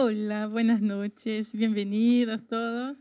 Hola, 0.00 0.46
buenas 0.46 0.80
noches, 0.80 1.52
bienvenidos 1.52 2.46
todos. 2.46 2.96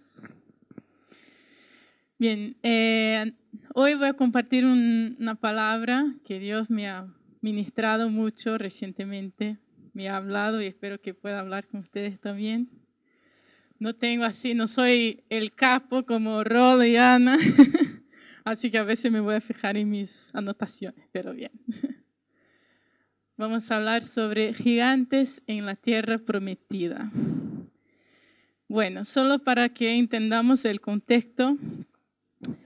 Bien, 2.17 2.57
eh, 2.63 3.33
hoy 3.75 3.93
voy 3.93 4.07
a 4.07 4.13
compartir 4.13 4.65
una 4.65 5.35
palabra 5.35 6.15
que 6.25 6.39
Dios 6.39 6.71
me 6.71 6.89
ha 6.89 7.07
ministrado 7.39 8.09
mucho 8.09 8.57
recientemente, 8.57 9.59
me 9.93 10.09
ha 10.09 10.17
hablado 10.17 10.59
y 10.59 10.65
espero 10.65 10.99
que 10.99 11.13
pueda 11.13 11.39
hablar 11.39 11.67
con 11.67 11.81
ustedes 11.81 12.19
también. 12.19 12.67
No 13.77 13.93
tengo 13.93 14.23
así, 14.23 14.55
no 14.55 14.65
soy 14.65 15.23
el 15.29 15.53
capo 15.53 16.03
como 16.03 16.43
Rod 16.43 16.81
y 16.81 16.95
Ana, 16.95 17.37
así 18.43 18.71
que 18.71 18.79
a 18.79 18.83
veces 18.83 19.11
me 19.11 19.19
voy 19.19 19.35
a 19.35 19.41
fijar 19.41 19.77
en 19.77 19.87
mis 19.87 20.33
anotaciones, 20.33 21.05
pero 21.11 21.31
bien. 21.31 21.51
Vamos 23.39 23.69
a 23.69 23.75
hablar 23.75 24.01
sobre 24.01 24.51
gigantes 24.51 25.43
en 25.45 25.67
la 25.67 25.75
tierra 25.75 26.17
prometida. 26.17 27.11
Bueno, 28.67 29.05
solo 29.05 29.37
para 29.37 29.69
que 29.69 29.93
entendamos 29.95 30.65
el 30.65 30.81
contexto, 30.81 31.55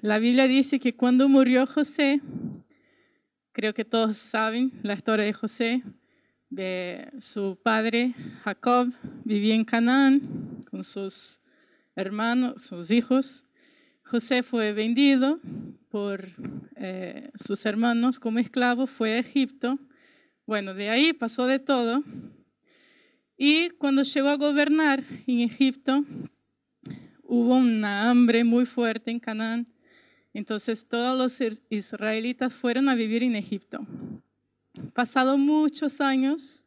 la 0.02 0.18
Biblia 0.18 0.48
dice 0.48 0.80
que 0.80 0.96
cuando 0.96 1.28
murió 1.28 1.68
José, 1.68 2.22
creo 3.52 3.74
que 3.74 3.84
todos 3.84 4.18
saben 4.18 4.72
la 4.82 4.94
historia 4.94 5.26
de 5.26 5.34
José, 5.34 5.84
su 7.20 7.60
padre 7.62 8.16
Jacob 8.46 8.94
vivía 9.26 9.56
en 9.56 9.66
Canaán 9.66 10.64
con 10.72 10.86
sus 10.86 11.42
hermanos, 11.98 12.66
sus 12.66 12.92
hijos. 12.92 13.46
José 14.04 14.42
fue 14.42 14.72
vendido 14.72 15.38
por 15.90 16.30
eh, 16.78 17.30
sus 17.36 17.66
hermanos 17.66 18.22
como 18.22 18.40
esclavo, 18.40 18.88
fue 18.88 19.16
a 19.16 19.20
Egipto 19.20 19.78
bueno, 20.46 20.74
de 20.74 20.90
ahí 20.90 21.14
pasó 21.14 21.48
de 21.48 21.60
todo. 21.60 22.04
Y 23.38 23.70
cuando 23.72 24.04
llegó 24.04 24.30
a 24.30 24.38
gobernar 24.38 25.04
en 25.26 25.40
Egipto, 25.40 26.04
hubo 27.24 27.56
una 27.56 28.10
hambre 28.10 28.44
muy 28.44 28.66
fuerte 28.66 29.10
en 29.10 29.20
Canaán. 29.20 29.68
Entonces 30.34 30.88
todos 30.88 31.18
los 31.18 31.40
israelitas 31.70 32.54
fueron 32.54 32.88
a 32.90 32.96
vivir 32.96 33.24
en 33.24 33.36
Egipto. 33.36 33.86
Pasado 34.94 35.38
muchos 35.38 36.02
años, 36.02 36.64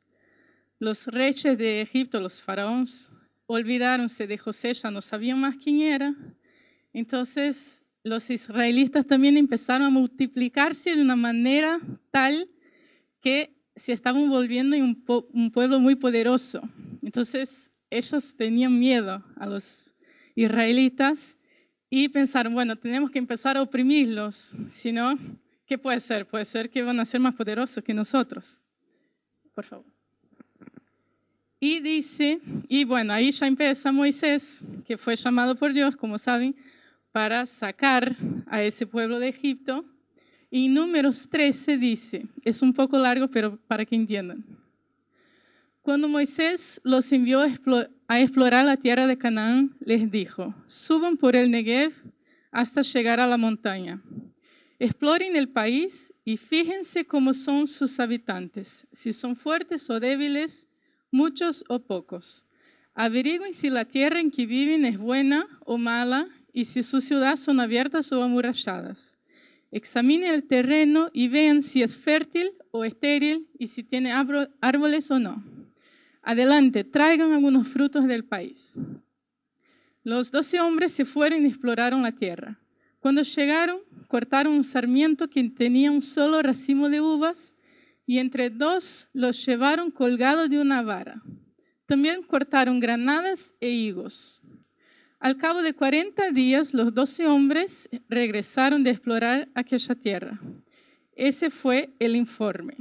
los 0.79 1.07
reyes 1.07 1.57
de 1.57 1.81
Egipto, 1.81 2.21
los 2.21 2.43
faraones, 2.43 3.11
olvidaronse 3.47 4.27
de 4.27 4.39
José, 4.39 4.75
ya 4.75 4.91
no 4.91 5.01
sabían 5.01 5.41
más 5.41 5.57
quién 5.57 5.81
era. 5.81 6.15
Entonces 6.93 7.83
los 8.03 8.29
israelitas 8.31 9.07
también 9.07 9.37
empezaron 9.37 9.87
a 9.87 9.91
multiplicarse 9.91 10.95
de 10.95 11.03
una 11.03 11.17
manera 11.17 11.81
tal 12.11 12.49
que 13.21 13.55
se 13.77 13.93
estaban 13.93 14.29
volviendo 14.29 14.77
un, 14.77 15.05
un 15.33 15.51
pueblo 15.51 15.81
muy 15.81 15.97
poderoso. 15.97 16.63
Entonces 17.03 17.71
ellos 17.91 18.35
tenían 18.37 18.79
miedo 18.79 19.25
a 19.37 19.47
los 19.47 19.95
israelitas 20.35 21.39
y 21.91 22.09
pensaron, 22.09 22.55
bueno, 22.55 22.77
tenemos 22.77 23.11
que 23.11 23.19
empezar 23.19 23.57
a 23.57 23.63
oprimirlos, 23.63 24.53
si 24.71 24.91
no, 24.91 25.17
¿qué 25.67 25.79
puede 25.79 26.01
ser? 26.01 26.27
Puede 26.27 26.45
ser 26.45 26.71
que 26.71 26.83
van 26.83 26.99
a 26.99 27.05
ser 27.05 27.21
más 27.21 27.35
poderosos 27.35 27.85
que 27.85 27.95
nosotros. 27.95 28.59
Por 29.55 29.65
favor. 29.65 29.87
Y 31.61 31.81
dice, 31.81 32.41
y 32.69 32.85
bueno, 32.85 33.13
ahí 33.13 33.31
ya 33.31 33.47
empieza 33.47 33.93
Moisés, 33.93 34.65
que 34.85 34.99
fue 34.99 35.17
llamado 35.17 35.55
por 35.55 35.73
Dios, 35.73 35.97
como 35.97 36.19
saben, 36.19 36.57
para 37.13 37.47
sacar 37.47 38.17
a 38.47 38.63
ese 38.63 38.87
pueblo 38.87 39.21
de 39.21 39.29
Egipto 39.29 39.85
y 40.55 40.69
números 40.69 41.29
13 41.29 41.79
dice, 41.79 42.29
es 42.45 42.63
un 42.63 42.73
poco 42.73 42.97
largo, 42.97 43.27
pero 43.27 43.59
para 43.67 43.85
que 43.85 43.97
entiendan. 43.97 44.45
Cuando 45.83 46.07
Moisés 46.07 46.81
los 46.85 47.11
envió 47.11 47.41
a 47.41 48.21
explorar 48.21 48.65
la 48.65 48.77
tierra 48.77 49.09
de 49.09 49.19
Canaán, 49.19 49.75
les 49.81 50.09
dijo, 50.13 50.55
suban 50.65 51.17
por 51.17 51.35
el 51.35 51.51
Negev 51.51 51.93
hasta 52.53 52.83
llegar 52.83 53.19
a 53.19 53.27
la 53.27 53.37
montaña. 53.37 54.01
Exploren 54.79 55.35
el 55.35 55.49
país 55.49 56.15
y 56.25 56.37
fíjense 56.37 57.05
cómo 57.05 57.35
son 57.35 57.67
sus 57.67 57.99
habitantes, 57.99 58.87
si 58.93 59.13
son 59.13 59.35
fuertes 59.35 59.91
o 59.91 59.99
débiles, 59.99 60.69
muchos 61.11 61.65
o 61.69 61.81
pocos. 61.81 62.47
Averigüen 62.95 63.55
si 63.55 63.71
la 63.71 63.87
tierra 63.87 64.21
en 64.21 64.31
que 64.31 64.47
viven 64.47 64.85
es 64.85 64.99
buena 64.99 65.49
o 65.67 65.79
mala 65.79 66.29
y 66.53 66.67
si 66.67 66.85
sus 66.85 67.03
ciudades 67.03 67.41
son 67.41 67.59
abiertas 67.59 68.13
o 68.13 68.23
amuralladas. 68.23 69.14
Examinen 69.75 70.33
el 70.33 70.45
terreno 70.45 71.11
y 71.13 71.27
vean 71.27 71.61
si 71.61 71.83
es 71.83 71.97
fértil 71.97 72.53
o 72.71 72.85
estéril 72.85 73.49
y 73.59 73.67
si 73.67 73.83
tiene 73.83 74.13
árboles 74.13 75.11
o 75.11 75.19
no. 75.19 75.43
Adelante, 76.23 76.85
traigan 76.85 77.33
algunos 77.33 77.67
frutos 77.67 78.07
del 78.07 78.25
país. 78.25 78.79
Los 80.05 80.31
doce 80.31 80.61
hombres 80.61 80.93
se 80.93 81.05
fueron 81.05 81.45
y 81.45 81.49
exploraron 81.49 82.05
la 82.05 82.13
tierra. 82.13 82.61
Cuando 83.01 83.23
llegaron, 83.23 83.81
cortaron 84.07 84.53
un 84.53 84.63
sarmiento 84.63 85.29
que 85.29 85.43
tenía 85.51 85.91
un 85.91 86.03
solo 86.03 86.41
racimo 86.41 86.89
de 86.89 87.01
uvas 87.01 87.57
y 88.07 88.19
entre 88.19 88.51
dos 88.51 89.09
los 89.13 89.45
llevaron 89.45 89.91
colgados 89.91 90.49
de 90.51 90.61
una 90.61 90.83
vara. 90.83 91.21
También 91.87 92.23
cortaron 92.23 92.79
granadas 92.79 93.53
e 93.59 93.71
higos. 93.71 94.41
Al 95.25 95.39
cabo 95.39 95.63
de 95.63 95.73
40 95.73 96.33
días, 96.33 96.75
los 96.75 96.93
doce 96.93 97.27
hombres 97.27 97.89
regresaron 98.11 98.85
de 98.85 98.91
explorar 98.91 99.49
aquella 99.55 99.95
tierra. 99.95 100.39
Ese 101.17 101.49
fue 101.49 101.95
el 101.99 102.15
informe. 102.15 102.77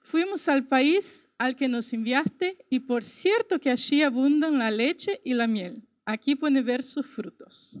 Fuimos 0.00 0.48
al 0.48 0.66
país 0.66 1.28
al 1.38 1.54
que 1.54 1.68
nos 1.68 1.92
enviaste 1.92 2.58
y 2.70 2.80
por 2.80 3.04
cierto 3.04 3.60
que 3.60 3.70
allí 3.70 4.02
abundan 4.02 4.58
la 4.58 4.72
leche 4.72 5.20
y 5.22 5.32
la 5.34 5.46
miel. 5.46 5.84
Aquí 6.04 6.34
pueden 6.34 6.64
ver 6.64 6.82
sus 6.82 7.06
frutos. 7.06 7.78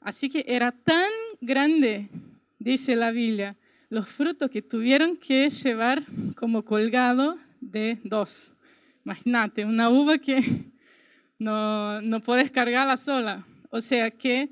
Así 0.00 0.28
que 0.28 0.44
era 0.44 0.72
tan 0.72 1.08
grande, 1.40 2.08
dice 2.58 2.96
la 2.96 3.12
Biblia, 3.12 3.56
los 3.90 4.08
frutos 4.08 4.50
que 4.50 4.60
tuvieron 4.60 5.16
que 5.16 5.48
llevar 5.50 6.02
como 6.34 6.64
colgado 6.64 7.38
de 7.60 7.96
dos. 8.02 8.52
Imagínate, 9.04 9.64
una 9.64 9.88
uva 9.88 10.18
que 10.18 10.66
no, 11.38 12.00
no 12.00 12.20
puedes 12.20 12.50
cargarla 12.50 12.96
sola. 12.96 13.46
O 13.70 13.80
sea 13.80 14.10
que 14.10 14.50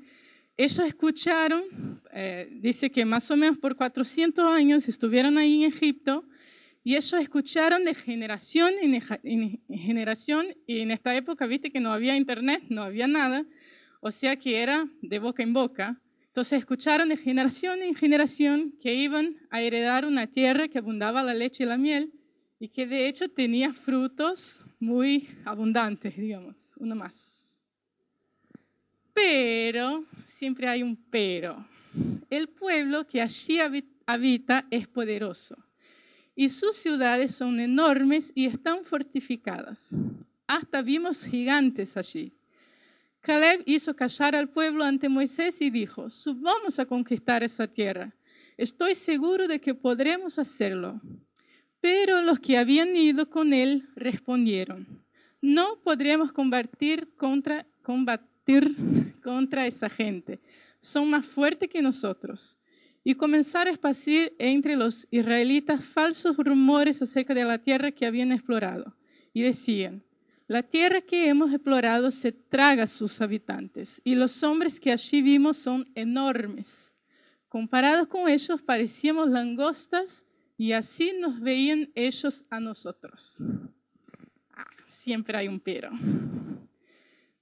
ellos 0.55 0.79
escucharon, 0.79 2.01
eh, 2.13 2.49
dice 2.51 2.89
que 2.89 3.05
más 3.05 3.29
o 3.29 3.37
menos 3.37 3.57
por 3.57 3.75
400 3.75 4.45
años 4.51 4.87
estuvieron 4.87 5.37
ahí 5.37 5.63
en 5.63 5.71
Egipto 5.71 6.25
y 6.83 6.95
ellos 6.95 7.13
escucharon 7.13 7.83
de 7.83 7.93
generación 7.93 8.73
en, 8.81 9.61
generación 9.69 10.47
y 10.65 10.79
en 10.79 10.91
esta 10.91 11.15
época, 11.15 11.45
viste 11.45 11.69
que 11.69 11.79
no 11.79 11.91
había 11.91 12.15
internet, 12.15 12.63
no 12.69 12.81
había 12.81 13.07
nada, 13.07 13.45
o 13.99 14.09
sea 14.09 14.35
que 14.37 14.61
era 14.61 14.87
de 15.01 15.19
boca 15.19 15.43
en 15.43 15.53
boca. 15.53 16.01
Entonces 16.27 16.59
escucharon 16.59 17.09
de 17.09 17.17
generación 17.17 17.81
en 17.81 17.93
generación 17.93 18.73
que 18.79 18.93
iban 18.93 19.35
a 19.49 19.61
heredar 19.61 20.05
una 20.05 20.27
tierra 20.27 20.67
que 20.67 20.77
abundaba 20.77 21.23
la 21.23 21.33
leche 21.33 21.63
y 21.63 21.67
la 21.67 21.77
miel 21.77 22.11
y 22.59 22.69
que 22.69 22.87
de 22.87 23.07
hecho 23.07 23.29
tenía 23.29 23.73
frutos 23.73 24.63
muy 24.79 25.29
abundantes, 25.45 26.15
digamos, 26.17 26.73
uno 26.77 26.95
más. 26.95 27.13
Pero, 29.13 30.05
siempre 30.27 30.67
hay 30.67 30.83
un 30.83 30.95
pero. 30.95 31.65
El 32.29 32.49
pueblo 32.49 33.07
que 33.07 33.21
allí 33.21 33.59
habita 34.05 34.65
es 34.69 34.87
poderoso 34.87 35.57
y 36.37 36.49
sus 36.49 36.75
ciudades 36.75 37.33
son 37.33 37.59
enormes 37.59 38.31
y 38.35 38.45
están 38.45 38.85
fortificadas. 38.85 39.89
Hasta 40.45 40.83
vimos 40.83 41.25
gigantes 41.25 41.97
allí. 41.97 42.31
Caleb 43.21 43.63
hizo 43.65 43.95
callar 43.95 44.35
al 44.35 44.47
pueblo 44.47 44.83
ante 44.83 45.09
Moisés 45.09 45.59
y 45.61 45.71
dijo, 45.71 46.11
subamos 46.11 46.77
a 46.77 46.85
conquistar 46.85 47.43
esa 47.43 47.65
tierra. 47.65 48.13
Estoy 48.55 48.93
seguro 48.93 49.47
de 49.47 49.59
que 49.59 49.73
podremos 49.73 50.37
hacerlo. 50.37 51.01
Pero 51.89 52.21
los 52.21 52.41
que 52.41 52.57
habían 52.57 52.97
ido 52.97 53.29
con 53.29 53.53
él 53.53 53.87
respondieron, 53.95 54.85
no 55.41 55.79
podremos 55.85 56.33
combatir 56.33 57.15
contra, 57.15 57.65
combatir 57.81 58.75
contra 59.23 59.65
esa 59.65 59.87
gente, 59.87 60.41
son 60.81 61.09
más 61.09 61.25
fuertes 61.25 61.69
que 61.69 61.81
nosotros. 61.81 62.57
Y 63.05 63.15
comenzaron 63.15 63.69
a 63.69 63.71
esparcir 63.71 64.35
entre 64.37 64.75
los 64.75 65.07
israelitas 65.11 65.81
falsos 65.81 66.35
rumores 66.35 67.01
acerca 67.01 67.33
de 67.33 67.45
la 67.45 67.57
tierra 67.57 67.93
que 67.93 68.05
habían 68.05 68.33
explorado. 68.33 68.97
Y 69.31 69.43
decían, 69.43 70.03
la 70.45 70.63
tierra 70.63 70.99
que 70.99 71.29
hemos 71.29 71.53
explorado 71.53 72.11
se 72.11 72.33
traga 72.33 72.83
a 72.83 72.87
sus 72.87 73.21
habitantes, 73.21 74.01
y 74.03 74.15
los 74.15 74.43
hombres 74.43 74.81
que 74.81 74.91
allí 74.91 75.21
vimos 75.21 75.55
son 75.55 75.89
enormes. 75.95 76.93
Comparados 77.47 78.09
con 78.09 78.27
ellos, 78.27 78.61
parecíamos 78.61 79.29
langostas 79.29 80.25
y 80.57 80.71
así 80.71 81.13
nos 81.19 81.39
veían 81.39 81.91
ellos 81.93 82.45
a 82.49 82.59
nosotros. 82.59 83.37
Ah, 84.51 84.65
siempre 84.85 85.37
hay 85.37 85.47
un 85.47 85.59
pero. 85.59 85.91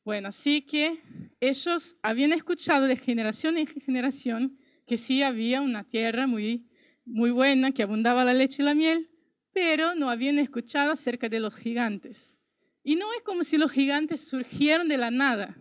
Bueno, 0.04 0.28
así 0.28 0.62
que 0.62 1.02
ellos 1.40 1.96
habían 2.02 2.34
escuchado 2.34 2.86
de 2.88 2.98
generación 2.98 3.58
en 3.58 3.68
generación 3.68 4.58
que 4.86 4.98
sí 4.98 5.24
había 5.24 5.62
una 5.62 5.84
tierra 5.84 6.28
muy, 6.28 6.68
muy 7.06 7.32
buena, 7.32 7.72
que 7.72 7.84
abundaba 7.84 8.24
la 8.26 8.34
leche 8.34 8.62
y 8.62 8.66
la 8.66 8.76
miel, 8.76 9.10
pero 9.52 9.96
no 9.96 10.10
habían 10.10 10.38
escuchado 10.38 10.92
acerca 10.92 11.30
de 11.30 11.40
los 11.40 11.56
gigantes. 11.56 12.40
Y 12.84 12.96
no 12.96 13.12
es 13.14 13.24
como 13.24 13.44
si 13.44 13.58
los 13.58 13.72
gigantes 13.72 14.28
surgieron 14.28 14.88
de 14.88 14.98
la 14.98 15.10
nada, 15.10 15.58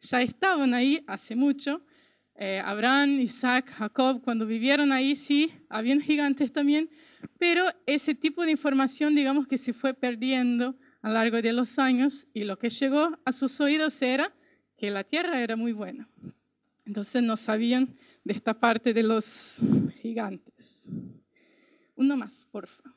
ya 0.00 0.22
estaban 0.22 0.74
ahí 0.74 1.04
hace 1.06 1.36
mucho. 1.36 1.84
Eh, 2.36 2.60
Abraham, 2.64 3.20
Isaac, 3.20 3.70
Jacob, 3.70 4.20
cuando 4.22 4.44
vivieron 4.44 4.90
ahí, 4.90 5.14
sí, 5.14 5.52
habían 5.68 6.00
gigantes 6.00 6.52
también, 6.52 6.90
pero 7.38 7.64
ese 7.86 8.14
tipo 8.14 8.44
de 8.44 8.50
información, 8.50 9.14
digamos 9.14 9.46
que 9.46 9.56
se 9.56 9.72
fue 9.72 9.94
perdiendo 9.94 10.74
a 11.00 11.08
lo 11.08 11.14
largo 11.14 11.40
de 11.40 11.52
los 11.52 11.78
años 11.78 12.26
y 12.34 12.42
lo 12.44 12.58
que 12.58 12.70
llegó 12.70 13.16
a 13.24 13.30
sus 13.30 13.60
oídos 13.60 14.00
era 14.02 14.32
que 14.76 14.90
la 14.90 15.04
tierra 15.04 15.40
era 15.42 15.54
muy 15.54 15.72
buena. 15.72 16.08
Entonces 16.84 17.22
no 17.22 17.36
sabían 17.36 17.94
de 18.24 18.34
esta 18.34 18.54
parte 18.54 18.92
de 18.92 19.02
los 19.02 19.58
gigantes. 20.00 20.82
Uno 21.94 22.16
más, 22.16 22.48
por 22.50 22.66
favor. 22.66 22.94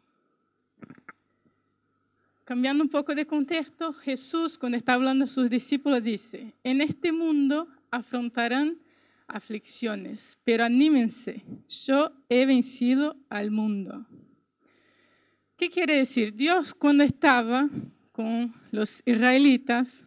Cambiando 2.44 2.84
un 2.84 2.90
poco 2.90 3.14
de 3.14 3.28
contexto, 3.28 3.94
Jesús 3.94 4.58
cuando 4.58 4.78
está 4.78 4.94
hablando 4.94 5.26
a 5.26 5.28
sus 5.28 5.50
discípulos 5.50 6.02
dice, 6.02 6.54
en 6.64 6.82
este 6.82 7.12
mundo 7.12 7.68
afrontarán 7.92 8.78
aflicciones, 9.28 10.40
pero 10.44 10.64
anímense, 10.64 11.44
yo 11.86 12.12
he 12.30 12.46
vencido 12.46 13.18
al 13.30 13.52
mundo. 13.52 14.06
¿Qué 15.58 15.70
quiere 15.70 15.98
decir? 15.98 16.34
Dios 16.34 16.74
cuando 16.74 17.04
estaba 17.04 17.70
con 18.12 18.54
los 18.72 19.02
israelitas, 19.06 20.06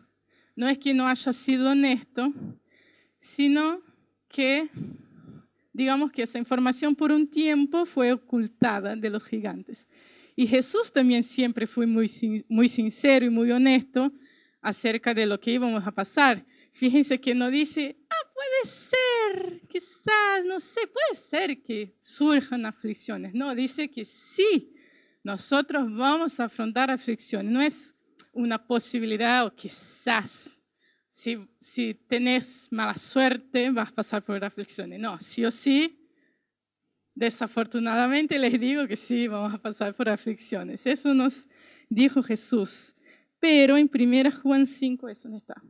no 0.56 0.68
es 0.68 0.78
que 0.78 0.94
no 0.94 1.06
haya 1.08 1.32
sido 1.32 1.70
honesto, 1.70 2.32
sino 3.18 3.82
que, 4.28 4.68
digamos 5.72 6.10
que 6.10 6.22
esa 6.22 6.38
información 6.38 6.94
por 6.94 7.12
un 7.12 7.28
tiempo 7.28 7.86
fue 7.86 8.12
ocultada 8.12 8.96
de 8.96 9.10
los 9.10 9.24
gigantes. 9.24 9.88
Y 10.36 10.46
Jesús 10.46 10.92
también 10.92 11.22
siempre 11.22 11.66
fue 11.66 11.86
muy, 11.86 12.08
sincero 12.08 13.26
y 13.26 13.30
muy 13.30 13.50
honesto 13.50 14.12
acerca 14.62 15.12
de 15.12 15.26
lo 15.26 15.40
que 15.40 15.52
íbamos 15.52 15.86
a 15.86 15.92
pasar. 15.92 16.46
Fíjense 16.72 17.20
que 17.20 17.34
no 17.34 17.50
dice, 17.50 17.96
ah, 18.08 18.30
puede 18.34 18.72
ser, 18.72 18.98
quizás, 19.68 20.44
no 20.46 20.60
sé, 20.60 20.80
puede 20.86 21.20
ser 21.20 21.62
que 21.62 21.96
surjan 22.00 22.66
aflicciones. 22.66 23.34
No, 23.34 23.54
dice 23.54 23.90
que 23.90 24.04
sí, 24.04 24.74
nosotros 25.22 25.84
vamos 25.94 26.38
a 26.40 26.44
afrontar 26.44 26.90
aflicciones. 26.90 27.52
No 27.52 27.60
es 27.60 27.94
una 28.32 28.64
posibilidad 28.64 29.46
o 29.46 29.54
quizás. 29.54 30.58
Si, 31.08 31.38
si 31.58 31.94
tenés 31.94 32.68
mala 32.70 32.96
suerte, 32.96 33.70
vas 33.70 33.90
a 33.90 33.94
pasar 33.94 34.24
por 34.24 34.42
aflicciones. 34.44 34.98
No, 34.98 35.20
sí 35.20 35.44
o 35.44 35.50
sí, 35.50 36.00
Desafortunadamente 37.20 38.38
les 38.38 38.58
digo 38.58 38.86
que 38.86 38.96
sí, 38.96 39.28
vamos 39.28 39.52
a 39.52 39.58
pasar 39.58 39.94
por 39.94 40.08
aflicciones. 40.08 40.86
Eso 40.86 41.12
nos 41.12 41.46
dijo 41.88 42.22
Jesús. 42.22 42.94
Pero 43.38 43.76
en 43.76 43.90
1 43.92 44.30
Juan 44.40 44.66
5, 44.66 45.08
eso 45.08 45.28
no 45.28 45.36
está. 45.36 45.62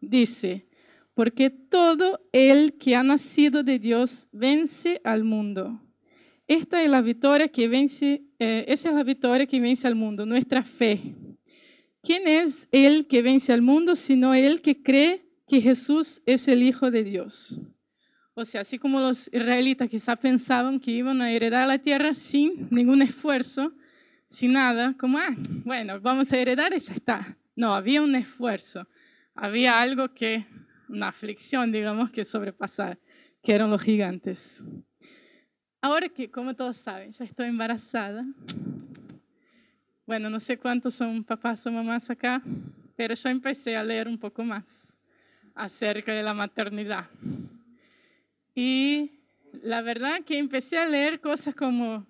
Dice, 0.00 0.66
porque 1.18 1.50
todo 1.50 2.20
el 2.30 2.78
que 2.78 2.94
ha 2.94 3.02
nacido 3.02 3.64
de 3.64 3.80
Dios 3.80 4.28
vence 4.30 5.00
al 5.02 5.24
mundo. 5.24 5.82
Esta 6.46 6.80
es 6.80 6.88
la 6.88 7.00
victoria 7.00 7.48
que 7.48 7.66
vence, 7.66 8.22
eh, 8.38 8.64
esa 8.68 8.90
es 8.90 8.94
la 8.94 9.02
victoria 9.02 9.44
que 9.44 9.58
vence 9.58 9.88
al 9.88 9.96
mundo, 9.96 10.24
nuestra 10.24 10.62
fe. 10.62 11.16
¿Quién 12.04 12.28
es 12.28 12.68
el 12.70 13.08
que 13.08 13.20
vence 13.22 13.52
al 13.52 13.62
mundo 13.62 13.96
sino 13.96 14.32
el 14.32 14.62
que 14.62 14.80
cree 14.80 15.26
que 15.48 15.60
Jesús 15.60 16.22
es 16.24 16.46
el 16.46 16.62
Hijo 16.62 16.88
de 16.88 17.02
Dios? 17.02 17.58
O 18.34 18.44
sea, 18.44 18.60
así 18.60 18.78
como 18.78 19.00
los 19.00 19.28
israelitas 19.32 19.90
quizá 19.90 20.14
pensaban 20.14 20.78
que 20.78 20.92
iban 20.92 21.20
a 21.20 21.32
heredar 21.32 21.66
la 21.66 21.80
tierra 21.80 22.14
sin 22.14 22.68
ningún 22.70 23.02
esfuerzo, 23.02 23.72
sin 24.28 24.52
nada, 24.52 24.94
como, 24.96 25.18
ah, 25.18 25.34
bueno, 25.64 26.00
vamos 26.00 26.32
a 26.32 26.38
heredar 26.38 26.72
y 26.74 26.78
ya 26.78 26.94
está. 26.94 27.36
No, 27.56 27.74
había 27.74 28.02
un 28.02 28.14
esfuerzo, 28.14 28.86
había 29.34 29.80
algo 29.80 30.14
que, 30.14 30.46
una 30.88 31.08
aflicción, 31.08 31.70
digamos, 31.70 32.10
que 32.10 32.24
sobrepasar, 32.24 32.98
que 33.42 33.52
eran 33.52 33.70
los 33.70 33.82
gigantes. 33.82 34.62
Ahora 35.80 36.08
que, 36.08 36.30
como 36.30 36.54
todos 36.54 36.78
saben, 36.78 37.12
ya 37.12 37.24
estoy 37.24 37.46
embarazada. 37.46 38.24
Bueno, 40.04 40.28
no 40.28 40.40
sé 40.40 40.58
cuántos 40.58 40.94
son 40.94 41.22
papás 41.22 41.64
o 41.66 41.70
mamás 41.70 42.10
acá, 42.10 42.42
pero 42.96 43.14
yo 43.14 43.28
empecé 43.28 43.76
a 43.76 43.84
leer 43.84 44.08
un 44.08 44.18
poco 44.18 44.42
más 44.42 44.92
acerca 45.54 46.12
de 46.12 46.22
la 46.22 46.34
maternidad. 46.34 47.08
Y 48.56 49.12
la 49.62 49.82
verdad 49.82 50.24
que 50.24 50.36
empecé 50.36 50.78
a 50.78 50.86
leer 50.86 51.20
cosas 51.20 51.54
como, 51.54 52.07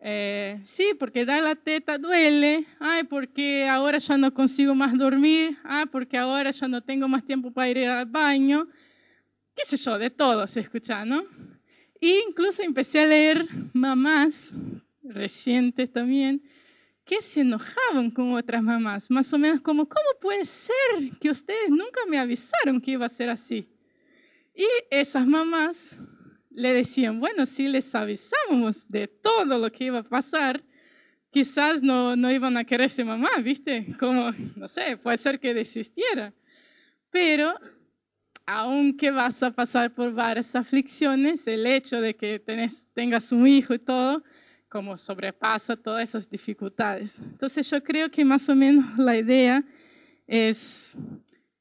eh, 0.00 0.60
sí, 0.64 0.92
porque 0.98 1.24
dar 1.24 1.42
la 1.42 1.54
teta 1.54 1.98
duele, 1.98 2.66
ay, 2.78 3.04
porque 3.04 3.66
ahora 3.66 3.98
ya 3.98 4.16
no 4.16 4.32
consigo 4.34 4.74
más 4.74 4.96
dormir, 4.96 5.56
ah, 5.64 5.86
porque 5.90 6.18
ahora 6.18 6.50
ya 6.50 6.68
no 6.68 6.82
tengo 6.82 7.08
más 7.08 7.24
tiempo 7.24 7.50
para 7.50 7.68
ir 7.68 7.86
al 7.88 8.06
baño, 8.06 8.68
qué 9.54 9.64
sé 9.64 9.76
yo, 9.76 9.98
de 9.98 10.10
todo 10.10 10.46
se 10.46 10.60
escucha, 10.60 11.04
¿no? 11.04 11.24
E 12.00 12.22
incluso 12.28 12.62
empecé 12.62 13.00
a 13.00 13.06
leer 13.06 13.48
mamás 13.72 14.52
recientes 15.02 15.90
también 15.90 16.42
que 17.04 17.22
se 17.22 17.40
enojaban 17.40 18.10
con 18.10 18.34
otras 18.34 18.62
mamás, 18.62 19.10
más 19.10 19.32
o 19.32 19.38
menos 19.38 19.60
como, 19.60 19.88
¿cómo 19.88 20.08
puede 20.20 20.44
ser 20.44 20.76
que 21.20 21.30
ustedes 21.30 21.70
nunca 21.70 22.00
me 22.08 22.18
avisaron 22.18 22.80
que 22.80 22.90
iba 22.90 23.06
a 23.06 23.08
ser 23.08 23.30
así? 23.30 23.68
Y 24.54 24.66
esas 24.90 25.26
mamás 25.26 25.96
le 26.56 26.72
decían, 26.72 27.20
bueno, 27.20 27.44
si 27.44 27.68
les 27.68 27.94
avisamos 27.94 28.88
de 28.88 29.06
todo 29.06 29.58
lo 29.58 29.70
que 29.70 29.84
iba 29.84 29.98
a 29.98 30.02
pasar, 30.02 30.64
quizás 31.30 31.82
no, 31.82 32.16
no 32.16 32.32
iban 32.32 32.56
a 32.56 32.64
querer 32.64 32.88
ser 32.88 33.04
mamá, 33.04 33.28
¿viste? 33.42 33.86
Como, 34.00 34.32
no 34.56 34.66
sé, 34.66 34.96
puede 34.96 35.18
ser 35.18 35.38
que 35.38 35.52
desistiera. 35.52 36.32
Pero 37.10 37.54
aunque 38.46 39.10
vas 39.10 39.42
a 39.42 39.50
pasar 39.50 39.92
por 39.92 40.14
varias 40.14 40.56
aflicciones, 40.56 41.46
el 41.46 41.66
hecho 41.66 42.00
de 42.00 42.16
que 42.16 42.42
tengas 42.94 43.32
un 43.32 43.46
hijo 43.46 43.74
y 43.74 43.78
todo, 43.78 44.24
como 44.70 44.96
sobrepasa 44.96 45.76
todas 45.76 46.08
esas 46.08 46.30
dificultades. 46.30 47.18
Entonces 47.18 47.68
yo 47.68 47.82
creo 47.82 48.10
que 48.10 48.24
más 48.24 48.48
o 48.48 48.54
menos 48.54 48.96
la 48.96 49.14
idea 49.14 49.62
es 50.26 50.96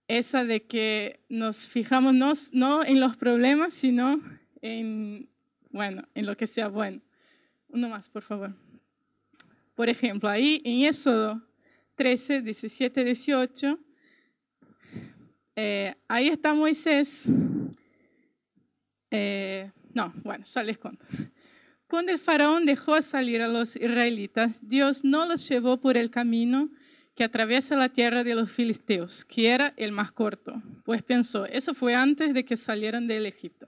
esa 0.07 0.45
de 0.45 0.63
que 0.63 1.19
nos 1.27 1.67
fijamos 1.67 2.13
no, 2.13 2.31
no 2.53 2.85
en 2.85 3.01
los 3.01 3.17
problemas, 3.17 3.73
sino 3.73 4.21
en, 4.65 5.29
bueno, 5.69 6.03
en 6.15 6.25
lo 6.25 6.35
que 6.35 6.47
sea 6.47 6.67
bueno. 6.69 6.99
Uno 7.69 7.89
más, 7.89 8.09
por 8.09 8.23
favor. 8.23 8.55
Por 9.75 9.89
ejemplo, 9.89 10.27
ahí 10.27 10.61
en 10.65 10.85
Éxodo 10.85 11.41
13, 11.95 12.41
17, 12.41 13.03
18, 13.03 13.79
ahí 16.07 16.29
está 16.29 16.53
Moisés. 16.53 17.25
Eh, 19.11 19.71
no, 19.93 20.11
bueno, 20.23 20.43
ya 20.45 20.63
les 20.63 20.77
cuento. 20.77 21.05
Cuando 21.87 22.11
el 22.11 22.19
faraón 22.19 22.65
dejó 22.65 22.99
salir 23.01 23.41
a 23.41 23.47
los 23.47 23.75
israelitas, 23.75 24.57
Dios 24.61 25.03
no 25.03 25.25
los 25.27 25.47
llevó 25.47 25.79
por 25.79 25.95
el 25.95 26.09
camino 26.09 26.71
que 27.13 27.23
atraviesa 27.23 27.77
la 27.77 27.89
tierra 27.89 28.23
de 28.23 28.35
los 28.35 28.51
filisteos, 28.51 29.23
que 29.23 29.49
era 29.49 29.73
el 29.77 29.91
más 29.91 30.11
corto, 30.11 30.61
pues 30.83 31.03
pensó, 31.03 31.45
eso 31.45 31.73
fue 31.73 31.93
antes 31.93 32.33
de 32.33 32.43
que 32.43 32.55
salieran 32.55 33.07
del 33.07 33.25
Egipto. 33.25 33.67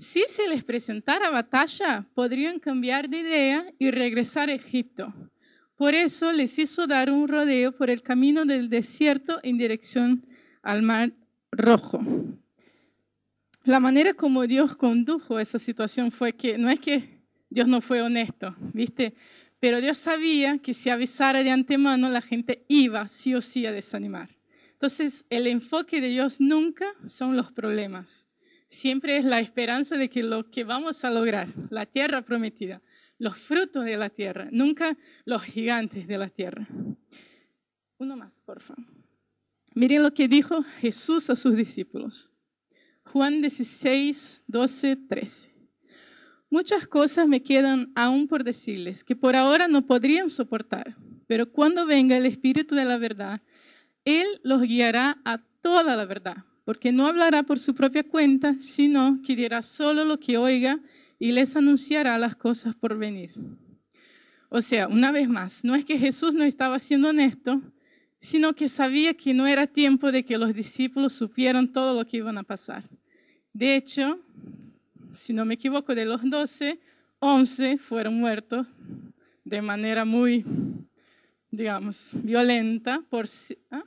Si 0.00 0.24
se 0.28 0.48
les 0.48 0.64
presentara 0.64 1.28
batalla, 1.28 2.06
podrían 2.14 2.58
cambiar 2.58 3.06
de 3.10 3.18
idea 3.18 3.70
y 3.78 3.90
regresar 3.90 4.48
a 4.48 4.54
Egipto. 4.54 5.12
Por 5.76 5.94
eso 5.94 6.32
les 6.32 6.58
hizo 6.58 6.86
dar 6.86 7.10
un 7.10 7.28
rodeo 7.28 7.76
por 7.76 7.90
el 7.90 8.00
camino 8.00 8.46
del 8.46 8.70
desierto 8.70 9.40
en 9.42 9.58
dirección 9.58 10.24
al 10.62 10.80
mar 10.80 11.12
rojo. 11.52 12.00
La 13.64 13.78
manera 13.78 14.14
como 14.14 14.46
Dios 14.46 14.74
condujo 14.74 15.38
esa 15.38 15.58
situación 15.58 16.10
fue 16.10 16.32
que 16.32 16.56
no 16.56 16.70
es 16.70 16.80
que 16.80 17.20
Dios 17.50 17.68
no 17.68 17.82
fue 17.82 18.00
honesto, 18.00 18.56
¿viste? 18.72 19.12
Pero 19.58 19.82
Dios 19.82 19.98
sabía 19.98 20.56
que 20.56 20.72
si 20.72 20.88
avisara 20.88 21.42
de 21.42 21.50
antemano, 21.50 22.08
la 22.08 22.22
gente 22.22 22.64
iba 22.68 23.06
sí 23.06 23.34
o 23.34 23.42
sí 23.42 23.66
a 23.66 23.72
desanimar. 23.72 24.30
Entonces, 24.72 25.26
el 25.28 25.46
enfoque 25.46 26.00
de 26.00 26.08
Dios 26.08 26.40
nunca 26.40 26.86
son 27.04 27.36
los 27.36 27.52
problemas. 27.52 28.29
Siempre 28.70 29.16
es 29.16 29.24
la 29.24 29.40
esperanza 29.40 29.96
de 29.96 30.08
que 30.08 30.22
lo 30.22 30.48
que 30.48 30.62
vamos 30.62 31.04
a 31.04 31.10
lograr, 31.10 31.48
la 31.70 31.86
tierra 31.86 32.22
prometida, 32.22 32.80
los 33.18 33.36
frutos 33.36 33.84
de 33.84 33.96
la 33.96 34.10
tierra, 34.10 34.48
nunca 34.52 34.96
los 35.24 35.42
gigantes 35.42 36.06
de 36.06 36.16
la 36.16 36.28
tierra. 36.28 36.68
Uno 37.98 38.16
más, 38.16 38.32
por 38.46 38.62
favor. 38.62 38.84
Miren 39.74 40.04
lo 40.04 40.14
que 40.14 40.28
dijo 40.28 40.62
Jesús 40.78 41.30
a 41.30 41.36
sus 41.36 41.56
discípulos. 41.56 42.30
Juan 43.06 43.40
16, 43.40 44.44
12, 44.46 44.96
13. 44.96 45.50
Muchas 46.48 46.86
cosas 46.86 47.26
me 47.26 47.42
quedan 47.42 47.90
aún 47.96 48.28
por 48.28 48.44
decirles 48.44 49.02
que 49.02 49.16
por 49.16 49.34
ahora 49.34 49.66
no 49.66 49.84
podrían 49.84 50.30
soportar, 50.30 50.96
pero 51.26 51.50
cuando 51.50 51.86
venga 51.86 52.16
el 52.16 52.24
Espíritu 52.24 52.76
de 52.76 52.84
la 52.84 52.98
verdad, 52.98 53.42
Él 54.04 54.26
los 54.44 54.62
guiará 54.62 55.20
a 55.24 55.38
toda 55.60 55.96
la 55.96 56.04
verdad, 56.04 56.44
porque 56.70 56.92
no 56.92 57.08
hablará 57.08 57.42
por 57.42 57.58
su 57.58 57.74
propia 57.74 58.04
cuenta, 58.04 58.54
sino 58.60 59.20
que 59.26 59.34
dirá 59.34 59.60
solo 59.60 60.04
lo 60.04 60.20
que 60.20 60.38
oiga 60.38 60.78
y 61.18 61.32
les 61.32 61.56
anunciará 61.56 62.16
las 62.16 62.36
cosas 62.36 62.76
por 62.76 62.96
venir. 62.96 63.32
O 64.50 64.62
sea, 64.62 64.86
una 64.86 65.10
vez 65.10 65.28
más, 65.28 65.64
no 65.64 65.74
es 65.74 65.84
que 65.84 65.98
Jesús 65.98 66.32
no 66.32 66.44
estaba 66.44 66.78
siendo 66.78 67.08
honesto, 67.08 67.60
sino 68.20 68.52
que 68.52 68.68
sabía 68.68 69.14
que 69.14 69.34
no 69.34 69.48
era 69.48 69.66
tiempo 69.66 70.12
de 70.12 70.24
que 70.24 70.38
los 70.38 70.54
discípulos 70.54 71.12
supieran 71.12 71.72
todo 71.72 71.98
lo 71.98 72.06
que 72.06 72.18
iban 72.18 72.38
a 72.38 72.44
pasar. 72.44 72.84
De 73.52 73.74
hecho, 73.74 74.20
si 75.16 75.32
no 75.32 75.44
me 75.44 75.54
equivoco, 75.54 75.96
de 75.96 76.04
los 76.04 76.20
doce, 76.22 76.78
once 77.18 77.78
fueron 77.78 78.14
muertos 78.20 78.64
de 79.42 79.60
manera 79.60 80.04
muy, 80.04 80.44
digamos, 81.50 82.12
violenta, 82.22 83.02
por, 83.10 83.26
¿ah? 83.72 83.82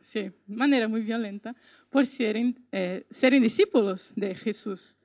Sí, 0.00 0.30
manera 0.46 0.88
muy 0.88 1.02
violenta, 1.02 1.54
por 1.90 2.06
ser, 2.06 2.36
eh, 2.72 3.04
discípulos 3.40 4.12
de 4.16 4.34
Jesús. 4.34 4.96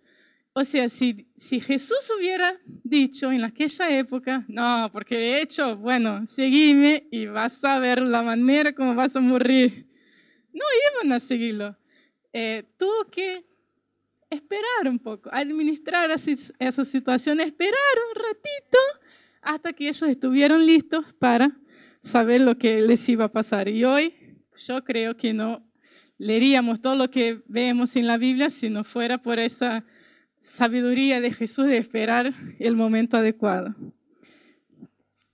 O 0.56 0.63
sea, 0.63 0.88
si, 0.88 1.27
si 1.36 1.60
Jesús 1.60 2.12
hubiera 2.15 2.60
dicho 2.84 3.32
en 3.32 3.44
aquella 3.44 3.89
época, 3.89 4.46
no, 4.48 4.88
porque 4.94 5.18
de 5.18 5.42
hecho, 5.42 5.75
bueno, 5.77 6.27
seguime 6.27 7.08
y 7.10 7.25
vas 7.25 7.63
a 7.63 7.80
ver 7.80 8.03
la 8.03 8.22
manera 8.22 8.72
como 8.74 8.94
vas 8.94 9.15
a 9.15 9.20
morir. 9.20 9.88
No 10.53 10.63
iban 11.01 11.12
a 11.13 11.20
seguirlo. 11.20 11.75
Eh, 12.32 12.63
tuvo 12.77 13.10
que 13.10 13.44
esperar 14.30 14.88
un 14.88 15.00
poco, 15.00 15.30
administrar 15.32 16.12
esa 16.12 16.84
situación, 16.84 17.39
esperar 17.39 17.74
un 18.10 18.22
ratito 18.22 18.77
hasta 19.42 19.74
que 19.74 19.86
ellos 19.88 20.03
estuvieron 20.03 20.65
listos 20.65 21.06
para 21.18 21.51
saber 22.03 22.42
lo 22.42 22.58
que 22.58 22.82
les 22.82 23.08
iba 23.10 23.25
a 23.25 23.32
pasar. 23.32 23.68
Y 23.68 23.84
hoy 23.84 24.13
yo 24.55 24.83
creo 24.83 25.15
que 25.15 25.33
no 25.33 25.63
leeríamos 26.17 26.81
todo 26.81 26.95
lo 26.95 27.10
que 27.10 27.41
vemos 27.48 27.95
en 27.95 28.07
la 28.07 28.17
Biblia 28.17 28.50
si 28.50 28.69
no 28.69 28.83
fuera 28.83 29.17
por 29.17 29.39
esa 29.39 29.86
sabiduría 30.39 31.22
de 31.22 31.31
Jesús 31.31 31.65
de 31.65 31.77
esperar 31.77 32.33
el 32.60 32.75
momento 32.75 33.17
adecuado. 33.17 33.75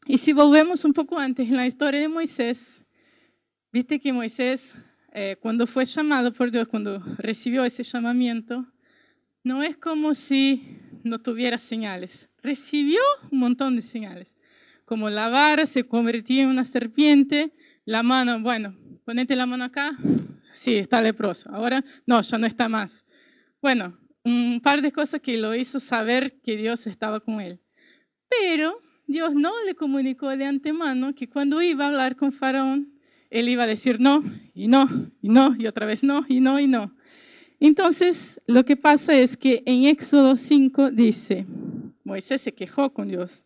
Y 0.06 0.18
si 0.18 0.34
volvemos 0.34 0.86
un 0.86 0.94
poco 0.94 1.20
antes 1.20 1.50
en 1.50 1.58
la 1.58 1.68
historia 1.68 2.00
de 2.00 2.08
Moisés, 2.08 2.84
viste 3.72 4.00
que 4.00 4.12
Moisés, 4.12 4.76
eh, 5.12 5.36
cuando 5.40 5.68
fue 5.68 5.86
llamado 5.86 6.34
por 6.34 6.50
Dios, 6.52 6.68
cuando 6.68 7.00
recibió 7.18 7.64
ese 7.64 7.84
llamamiento, 7.84 8.66
no 9.44 9.62
es 9.64 9.78
como 9.78 10.14
si 10.14 10.80
no 11.04 11.20
tuviera 11.20 11.58
señales. 11.58 12.30
Recibió 12.42 13.00
un 13.32 13.40
montón 13.40 13.76
de 13.76 13.82
señales. 13.82 14.38
Como 14.86 15.10
la 15.10 15.30
vara 15.30 15.66
se 15.66 15.84
convertía 15.84 16.44
en 16.44 16.50
una 16.50 16.66
serpiente, 16.66 17.54
la 17.86 18.02
mano, 18.02 18.42
bueno, 18.42 18.76
ponete 19.10 19.36
la 19.36 19.48
mano 19.48 19.64
acá, 19.64 19.98
sí, 20.54 20.76
está 20.76 21.02
leproso. 21.02 21.50
Ahora, 21.50 21.84
no, 22.06 22.22
ya 22.22 22.38
no 22.38 22.46
está 22.46 22.70
más. 22.70 23.04
Bueno, 23.60 23.98
un 24.24 24.62
par 24.62 24.84
de 24.84 24.92
cosas 24.92 25.20
que 25.20 25.36
lo 25.36 25.56
hizo 25.56 25.80
saber 25.80 26.40
que 26.44 26.56
Dios 26.56 26.86
estaba 26.86 27.20
con 27.20 27.42
él. 27.42 27.60
Pero 28.30 28.80
Dios 29.08 29.34
no 29.34 29.52
le 29.66 29.74
comunicó 29.74 30.28
de 30.38 30.46
antemano 30.46 31.16
que 31.16 31.28
cuando 31.28 31.60
iba 31.60 31.86
a 31.86 31.88
hablar 31.88 32.18
con 32.18 32.32
Faraón, 32.32 32.94
él 33.32 33.50
iba 33.50 33.64
a 33.64 33.66
decir 33.66 34.00
no, 34.00 34.24
y 34.54 34.68
no, 34.68 34.88
y 35.24 35.30
no, 35.30 35.56
y 35.58 35.66
otra 35.66 35.88
vez 35.88 36.04
no, 36.04 36.24
y 36.30 36.40
no, 36.40 36.60
y 36.60 36.68
no. 36.68 36.94
Entonces, 37.60 38.40
lo 38.46 38.64
que 38.64 38.78
pasa 38.78 39.16
es 39.16 39.36
que 39.36 39.64
en 39.66 39.86
Éxodo 39.86 40.38
5 40.38 40.92
dice, 40.92 41.48
Moisés 42.04 42.42
se 42.42 42.54
quejó 42.54 42.94
con 42.94 43.08
Dios. 43.08 43.44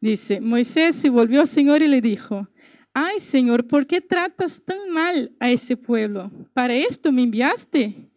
Dice, 0.00 0.40
Moisés 0.40 0.96
se 0.96 1.10
volvió 1.10 1.42
al 1.42 1.46
Señor 1.46 1.82
y 1.82 1.88
le 1.88 2.00
dijo, 2.00 2.48
ay 2.94 3.18
Señor, 3.18 3.66
¿por 3.66 3.86
qué 3.86 4.00
tratas 4.00 4.62
tan 4.64 4.88
mal 4.90 5.32
a 5.38 5.50
ese 5.50 5.76
pueblo? 5.76 6.30
¿Para 6.54 6.74
esto 6.74 7.12
me 7.12 7.22
enviaste? 7.22 8.08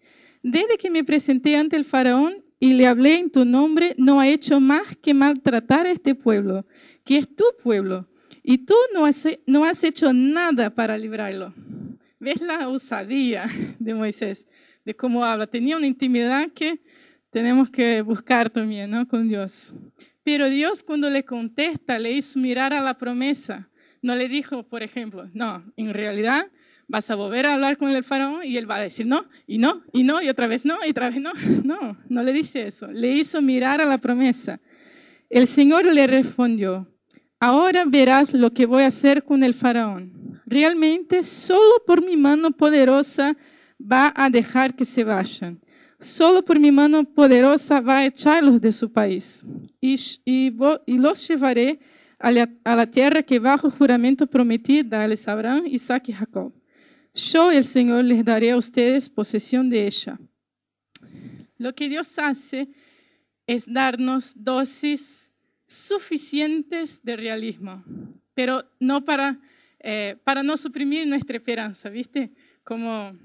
Desde 0.41 0.77
que 0.77 0.89
me 0.89 1.03
presenté 1.03 1.57
ante 1.57 1.75
el 1.75 1.84
faraón 1.84 2.43
y 2.60 2.74
le 2.74 2.88
hablé 2.88 3.19
en 3.19 3.29
tu 3.29 3.43
nombre, 3.43 3.93
no 3.98 4.22
ha 4.22 4.27
hecho 4.29 4.62
más 4.62 4.96
que 4.96 5.13
maltratar 5.13 5.86
a 5.86 5.91
este 5.91 6.15
pueblo, 6.15 6.65
que 7.03 7.17
es 7.17 7.36
tu 7.36 7.43
pueblo, 7.62 8.07
y 8.41 8.60
tú 8.60 8.75
no 8.93 9.05
has, 9.65 9.84
hecho 9.84 10.13
nada 10.13 10.69
para 10.74 10.98
librarlo. 10.98 11.53
¿Ves 12.19 12.39
la 12.39 12.69
osadía 12.69 13.46
de 13.79 13.93
Moisés? 13.93 14.46
de 14.88 14.96
cómo 14.96 15.25
habla. 15.25 15.48
Tenía 15.48 15.75
una 15.75 15.86
intimidad 15.86 16.50
que 16.55 16.79
tenemos 17.29 17.69
que 17.69 18.01
buscar 18.01 18.50
también, 18.50 18.89
¿no? 18.89 19.05
Con 19.05 19.27
Dios. 19.27 19.74
Pero 20.24 20.50
Dios 20.50 20.81
cuando 20.81 21.10
le 21.10 21.25
contesta, 21.25 22.00
le 22.00 22.13
hizo 22.13 22.39
mirar 22.39 22.72
a 22.72 22.81
la 22.81 22.98
promesa. 22.98 23.69
No 24.07 24.15
le 24.15 24.29
dijo, 24.29 24.63
por 24.63 24.83
ejemplo, 24.83 25.29
no, 25.33 25.65
en 25.75 25.93
realidad 25.93 26.47
vas 26.87 27.11
a 27.11 27.15
volver 27.15 27.45
a 27.45 27.55
hablar 27.55 27.77
con 27.77 27.91
el 27.91 28.05
faraón 28.05 28.39
y 28.45 28.55
él 28.55 28.71
va 28.71 28.77
a 28.77 28.81
decir 28.81 29.05
no, 29.05 29.25
y 29.45 29.57
no, 29.57 29.83
y 29.91 30.03
no, 30.03 30.21
y 30.21 30.29
otra 30.29 30.47
vez 30.47 30.63
no, 30.63 30.77
y 30.85 30.91
otra 30.91 31.09
vez 31.09 31.19
no. 31.19 31.33
No, 31.65 31.97
no 32.07 32.23
le 32.23 32.31
dice 32.31 32.65
eso. 32.67 32.87
Le 32.87 33.11
hizo 33.11 33.41
mirar 33.41 33.81
a 33.81 33.85
la 33.85 33.97
promesa. 33.97 34.61
El 35.29 35.45
Señor 35.45 35.85
le 35.85 36.07
respondió, 36.07 36.87
ahora 37.37 37.83
verás 37.85 38.33
lo 38.33 38.53
que 38.53 38.65
voy 38.65 38.83
a 38.83 38.87
hacer 38.87 39.25
con 39.25 39.43
el 39.43 39.53
faraón. 39.53 40.39
Realmente 40.45 41.21
solo 41.23 41.83
por 41.85 42.01
mi 42.01 42.15
mano 42.15 42.51
poderosa 42.51 43.35
va 43.77 44.13
a 44.15 44.29
dejar 44.29 44.73
que 44.73 44.85
se 44.85 45.03
vayan. 45.03 45.59
Solo 45.99 46.45
por 46.45 46.59
mi 46.59 46.71
mano 46.71 47.03
poderosa 47.03 47.81
va 47.81 47.97
a 47.97 48.05
echarlos 48.05 48.61
de 48.61 48.71
su 48.71 48.89
país. 48.89 49.43
Y, 49.81 49.99
y, 50.23 50.97
los 50.97 51.27
llevaré 51.27 51.79
a 52.19 52.31
la, 52.31 52.50
a 52.63 52.75
la, 52.75 52.88
tierra 52.89 53.24
que 53.24 53.39
bajo 53.39 53.69
juramento 53.69 54.27
prometí 54.27 54.83
darles 54.83 55.27
a 55.27 55.33
Abraham, 55.33 55.65
Isaac 55.67 56.09
y 56.09 56.13
Jacob. 56.13 56.53
Yo, 57.13 57.51
el 57.51 57.63
Señor, 57.63 58.05
les 58.05 58.24
daré 58.24 58.51
a 58.51 58.57
ustedes 58.57 59.09
posesión 59.09 59.69
de 59.69 59.88
ella. 59.88 60.19
Lo 61.57 61.74
que 61.74 61.89
Dios 61.89 62.17
hace 62.19 62.69
es 63.47 63.65
darnos 63.65 64.33
dosis 64.36 65.31
suficientes 65.65 67.03
de 67.03 67.17
realismo, 67.17 67.83
pero 68.33 68.63
no 68.79 69.03
para, 69.03 69.39
eh, 69.79 70.15
para 70.24 70.43
no 70.43 70.57
suprimir 70.57 71.07
nuestra 71.07 71.38
esperanza, 71.38 71.89
¿viste? 71.89 72.31
Como 72.63 73.17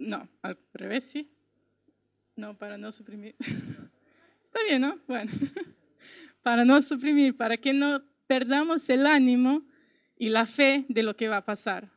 no, 0.00 0.28
al 0.42 0.58
revés, 0.72 1.04
sí. 1.04 1.30
No, 2.36 2.56
para 2.56 2.78
no 2.78 2.90
suprimir. 2.90 3.36
Está 4.44 4.62
bien, 4.66 4.80
¿no? 4.80 4.98
Bueno, 5.06 5.30
para 6.42 6.64
no 6.64 6.80
suprimir, 6.80 7.36
para 7.36 7.56
que 7.56 7.72
no 7.72 8.02
perdamos 8.26 8.88
el 8.88 9.06
ánimo 9.06 9.62
y 10.16 10.28
la 10.28 10.46
fe 10.46 10.84
de 10.88 11.02
lo 11.02 11.16
que 11.16 11.28
va 11.28 11.38
a 11.38 11.44
pasar, 11.44 11.90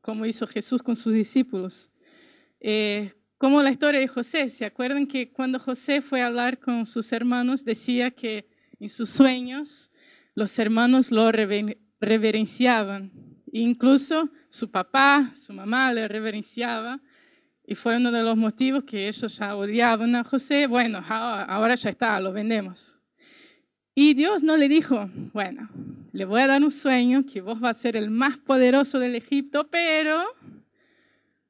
como 0.00 0.26
hizo 0.26 0.46
Jesús 0.46 0.82
con 0.82 0.96
sus 0.96 1.12
discípulos. 1.12 1.90
Eh, 2.60 3.12
como 3.38 3.62
la 3.62 3.70
historia 3.70 3.98
de 3.98 4.06
José, 4.06 4.48
¿se 4.48 4.64
acuerdan 4.64 5.06
que 5.06 5.32
cuando 5.32 5.58
José 5.58 6.00
fue 6.00 6.22
a 6.22 6.26
hablar 6.26 6.60
con 6.60 6.86
sus 6.86 7.12
hermanos, 7.12 7.64
decía 7.64 8.10
que 8.10 8.48
en 8.78 8.88
sus 8.88 9.10
sueños 9.10 9.90
los 10.34 10.56
hermanos 10.58 11.10
lo 11.10 11.32
reverenciaban? 11.32 13.10
Incluso 13.50 14.30
su 14.48 14.70
papá, 14.70 15.32
su 15.34 15.52
mamá 15.52 15.92
le 15.92 16.06
reverenciaba 16.06 17.00
y 17.66 17.74
fue 17.74 17.96
uno 17.96 18.12
de 18.12 18.22
los 18.22 18.36
motivos 18.36 18.84
que 18.84 19.08
ellos 19.08 19.36
ya 19.36 19.56
odiaban 19.56 20.14
a 20.14 20.24
José. 20.24 20.66
Bueno, 20.66 21.00
ahora 21.08 21.74
ya 21.74 21.90
está, 21.90 22.20
lo 22.20 22.32
vendemos. 22.32 22.96
Y 23.94 24.14
Dios 24.14 24.42
no 24.42 24.56
le 24.56 24.68
dijo, 24.68 25.10
bueno, 25.32 25.68
le 26.12 26.24
voy 26.24 26.40
a 26.40 26.46
dar 26.46 26.62
un 26.62 26.70
sueño 26.70 27.26
que 27.26 27.40
vos 27.42 27.60
vas 27.60 27.76
a 27.76 27.80
ser 27.80 27.96
el 27.96 28.10
más 28.10 28.38
poderoso 28.38 28.98
del 28.98 29.14
Egipto, 29.14 29.68
pero 29.70 30.24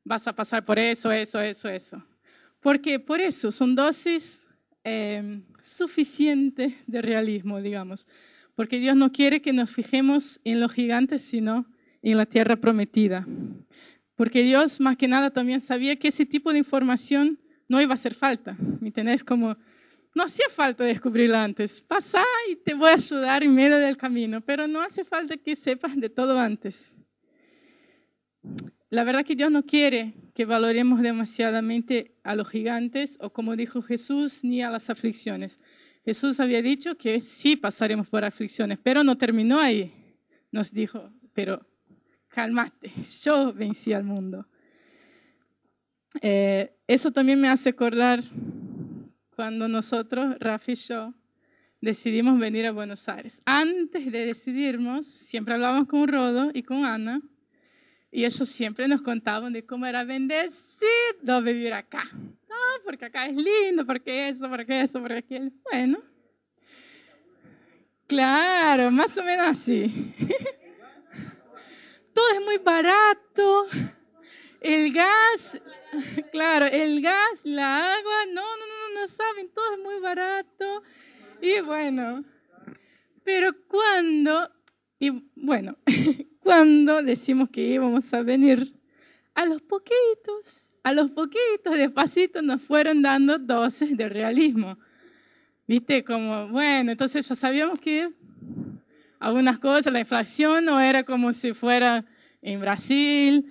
vas 0.05 0.27
a 0.27 0.35
pasar 0.35 0.65
por 0.65 0.79
eso, 0.79 1.13
eso, 1.13 1.41
eso, 1.41 1.69
eso. 1.69 2.05
Porque 2.61 2.99
por 2.99 3.21
eso 3.21 3.53
son 3.53 3.75
dosis 3.75 4.45
em, 4.83 5.45
suficientes 5.63 6.75
de 6.87 7.03
realismo, 7.03 7.61
digamos. 7.61 8.09
Porque 8.55 8.79
Dios 8.79 8.97
no 8.97 9.13
quiere 9.13 9.41
que 9.41 9.53
nos 9.53 9.71
fijemos 9.71 10.41
en 10.45 10.61
los 10.61 10.73
gigantes, 10.73 11.23
sino 11.23 11.67
en 12.03 12.17
la 12.17 12.27
tierra 12.27 12.57
prometida. 12.57 13.27
Porque 14.17 14.43
Dios 14.43 14.81
más 14.81 14.97
que 14.97 15.09
nada 15.09 15.31
también 15.31 15.61
sabía 15.61 15.97
que 15.97 16.09
ese 16.09 16.27
tipo 16.27 16.53
de 16.53 16.59
información 16.59 17.39
no 17.69 17.81
iba 17.81 17.93
a 17.93 17.95
hacer 17.95 18.15
falta. 18.15 18.57
¿Me 18.81 18.89
entendés? 18.89 19.25
Como 19.25 19.57
no 20.15 20.25
hacía 20.25 20.47
falta 20.51 20.85
descubrirla 20.85 21.43
antes. 21.43 21.81
Pasa 21.81 22.23
y 22.51 22.57
te 22.57 22.75
voy 22.75 22.91
a 22.91 22.95
ayudar 22.95 23.43
en 23.43 23.55
medio 23.55 23.79
del 23.79 23.97
camino, 23.97 24.41
pero 24.41 24.67
no 24.67 24.81
hace 24.81 25.05
falta 25.05 25.37
que 25.37 25.57
sepas 25.57 25.97
de 25.97 26.11
todo 26.11 26.39
antes. 26.39 26.95
La 28.91 29.05
verdad 29.05 29.25
que 29.25 29.35
Dios 29.35 29.51
no 29.51 29.65
quiere 29.65 30.15
que 30.35 30.45
valoremos 30.45 31.01
demasiadamente 31.01 32.15
a 32.23 32.35
los 32.35 32.49
gigantes 32.49 33.17
o 33.21 33.31
como 33.31 33.57
dijo 33.57 33.81
Jesús, 33.81 34.45
ni 34.45 34.63
a 34.63 34.71
las 34.71 34.91
aflicciones. 34.91 35.61
Jesús 36.05 36.41
había 36.41 36.61
dicho 36.61 36.97
que 36.97 37.21
sí 37.21 37.57
pasaremos 37.57 38.09
por 38.09 38.25
aflicciones, 38.25 38.79
pero 38.83 39.03
no 39.05 39.17
terminó 39.17 39.59
ahí. 39.59 39.93
Nos 40.51 40.73
dijo, 40.73 41.11
pero 41.33 41.65
cálmate, 42.29 42.91
yo 43.23 43.53
vencí 43.55 43.93
al 43.93 44.05
mundo. 44.05 44.47
Eh, 46.21 46.75
eso 46.87 47.11
también 47.11 47.41
me 47.41 47.49
hace 47.49 47.71
acordar 47.71 48.23
cuando 49.35 49.69
nosotros, 49.69 50.37
Rafi 50.39 50.73
y 50.73 50.77
yo, 50.77 51.15
decidimos 51.81 52.39
venir 52.39 52.67
a 52.67 52.73
Buenos 52.73 53.09
Aires. 53.09 53.41
Antes 53.45 54.11
de 54.11 54.27
decidirnos, 54.27 55.07
siempre 55.07 55.55
hablábamos 55.55 55.89
con 55.89 56.07
Rodo 56.09 56.51
y 56.55 56.63
con 56.63 56.85
Ana, 56.85 57.21
y 58.11 58.25
ellos 58.25 58.49
siempre 58.49 58.87
nos 58.89 59.03
contaban 59.03 59.53
de 59.53 59.65
cómo 59.65 59.87
era 59.87 60.05
bendecido 60.05 61.43
vivir 61.43 61.73
acá. 61.73 62.05
Ah, 62.51 62.81
porque 62.85 63.07
acá 63.07 63.27
es 63.27 63.37
lindo, 63.37 63.87
porque 63.87 64.29
eso, 64.29 64.49
porque 64.49 64.83
eso, 64.83 65.01
porque 65.01 65.19
aquello. 65.19 65.51
Bueno, 65.71 66.03
Claro, 68.13 68.91
más 68.91 69.17
o 69.17 69.25
menos 69.25 69.47
así. 69.47 70.15
Todo 72.13 72.29
es 72.35 72.45
muy 72.45 72.59
barato. 72.59 73.67
El 74.61 74.93
gas, 74.93 75.59
claro, 76.31 76.67
el 76.67 77.01
gas, 77.01 77.41
la 77.43 77.95
agua, 77.95 78.27
no, 78.27 78.43
no, 78.43 78.67
no, 78.67 78.72
no 78.95 79.07
saben, 79.07 79.49
todo 79.51 79.75
es 79.75 79.81
muy 79.81 80.01
barato. 80.01 80.83
Y 81.41 81.61
bueno, 81.61 82.25
pero 83.25 83.51
cuando, 83.69 84.51
y 84.99 85.11
bueno, 85.35 85.77
cuando 86.41 87.03
decimos 87.03 87.51
que 87.51 87.63
íbamos 87.63 88.13
a 88.15 88.23
venir, 88.23 88.73
a 89.35 89.47
los 89.47 89.63
poquitos, 89.63 90.71
a 90.83 90.93
los 90.93 91.11
poquitos, 91.11 91.77
despacito, 91.77 92.43
nos 92.43 92.61
fueron 92.63 93.03
dando 93.03 93.39
dosis 93.39 93.97
de 93.97 94.09
realismo. 94.09 94.79
¿Viste? 95.67 96.05
Como, 96.05 96.49
bueno, 96.49 96.93
entonces 96.93 97.27
ya 97.29 97.35
sabíamos 97.35 97.79
que 97.81 98.11
algunas 99.19 99.59
cosas, 99.59 99.93
la 99.93 100.01
inflación 100.01 100.65
no 100.65 100.81
era 100.81 101.05
como 101.05 101.33
si 101.33 101.55
fuera 101.55 102.05
en 102.43 102.61
Brasil, 102.61 103.51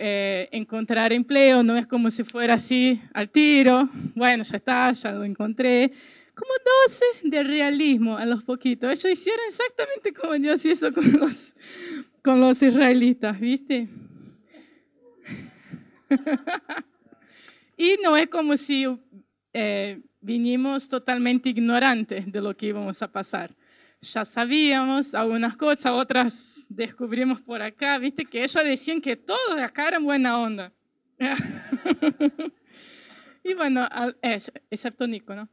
eh, 0.00 0.48
encontrar 0.52 1.12
empleo 1.12 1.64
no 1.64 1.76
es 1.76 1.88
como 1.88 2.08
si 2.08 2.22
fuera 2.22 2.54
así 2.54 3.02
al 3.12 3.30
tiro, 3.30 3.88
bueno, 4.14 4.44
ya 4.44 4.56
está, 4.56 4.92
ya 4.92 5.10
lo 5.10 5.24
encontré. 5.24 5.90
Como 6.34 6.52
dosis 6.86 7.28
de 7.28 7.42
realismo 7.42 8.16
a 8.16 8.24
los 8.24 8.44
poquitos. 8.44 8.88
Ellos 8.90 9.18
hicieron 9.18 9.44
exactamente 9.48 10.12
como 10.12 10.34
Dios 10.34 10.64
hizo 10.64 10.92
con 10.92 11.10
los, 11.18 11.52
con 12.22 12.40
los 12.40 12.62
israelitas, 12.62 13.40
¿viste? 13.40 13.88
y 17.76 17.96
no 18.00 18.16
es 18.16 18.28
como 18.28 18.56
si 18.56 18.86
eh, 19.52 20.00
vinimos 20.20 20.88
totalmente 20.88 21.48
ignorantes 21.48 22.30
de 22.30 22.40
lo 22.40 22.56
que 22.56 22.66
íbamos 22.66 23.02
a 23.02 23.10
pasar. 23.10 23.52
Ya 24.00 24.24
sabíamos 24.24 25.14
algunas 25.14 25.56
cosas, 25.56 25.92
otras 25.92 26.64
descubrimos 26.68 27.40
por 27.40 27.62
acá, 27.62 27.98
viste 27.98 28.24
que 28.24 28.42
ellos 28.42 28.64
decían 28.64 29.00
que 29.00 29.16
todos 29.16 29.56
de 29.56 29.62
acá 29.62 29.88
eran 29.88 30.04
buena 30.04 30.38
onda. 30.38 30.72
y 33.42 33.54
bueno, 33.54 33.88
excepto 34.70 35.06
Nico, 35.06 35.34
¿no? 35.34 35.48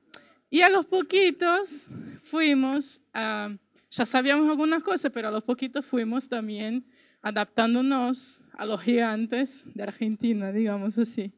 Y 0.49 0.61
a 0.61 0.69
los 0.69 0.85
poquitos 0.85 1.87
fuimos, 2.21 3.01
ya 3.13 4.05
sabíamos 4.05 4.47
algunas 4.49 4.83
cosas, 4.83 5.11
pero 5.11 5.29
a 5.29 5.31
los 5.31 5.43
poquitos 5.43 5.85
fuimos 5.85 6.29
también 6.29 6.85
adaptándonos 7.21 8.41
a 8.53 8.65
los 8.65 8.81
gigantes 8.81 9.63
de 9.73 9.83
Argentina, 9.83 10.51
digamos 10.51 10.97
así. 10.99 11.33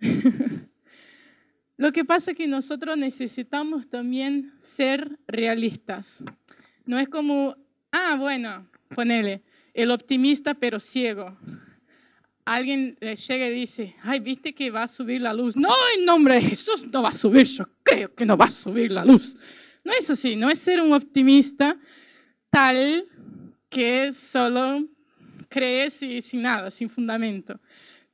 Lo 1.82 1.92
que 1.92 2.04
pasa 2.04 2.30
es 2.30 2.36
que 2.36 2.46
nosotros 2.46 2.96
necesitamos 2.96 3.88
también 3.88 4.52
ser 4.60 5.18
realistas. 5.26 6.22
No 6.86 6.96
es 6.96 7.08
como, 7.08 7.56
ah, 7.90 8.14
bueno, 8.16 8.70
ponele, 8.94 9.42
el 9.74 9.90
optimista 9.90 10.54
pero 10.54 10.78
ciego. 10.78 11.36
Alguien 12.44 12.96
le 13.00 13.16
llega 13.16 13.48
y 13.48 13.52
dice, 13.52 13.96
ay, 14.00 14.20
¿viste 14.20 14.54
que 14.54 14.70
va 14.70 14.84
a 14.84 14.86
subir 14.86 15.22
la 15.22 15.34
luz? 15.34 15.56
No, 15.56 15.74
en 15.96 16.04
nombre 16.04 16.36
de 16.36 16.42
Jesús 16.42 16.86
no 16.92 17.02
va 17.02 17.08
a 17.08 17.14
subir, 17.14 17.46
yo 17.46 17.64
creo 17.82 18.14
que 18.14 18.26
no 18.26 18.36
va 18.36 18.44
a 18.44 18.52
subir 18.52 18.92
la 18.92 19.04
luz. 19.04 19.34
No 19.82 19.92
es 19.92 20.08
así, 20.08 20.36
no 20.36 20.50
es 20.50 20.60
ser 20.60 20.80
un 20.80 20.92
optimista 20.92 21.76
tal 22.48 23.08
que 23.68 24.12
solo 24.12 24.86
crees 25.48 26.00
y 26.00 26.20
sin 26.20 26.42
nada, 26.42 26.70
sin 26.70 26.88
fundamento 26.88 27.58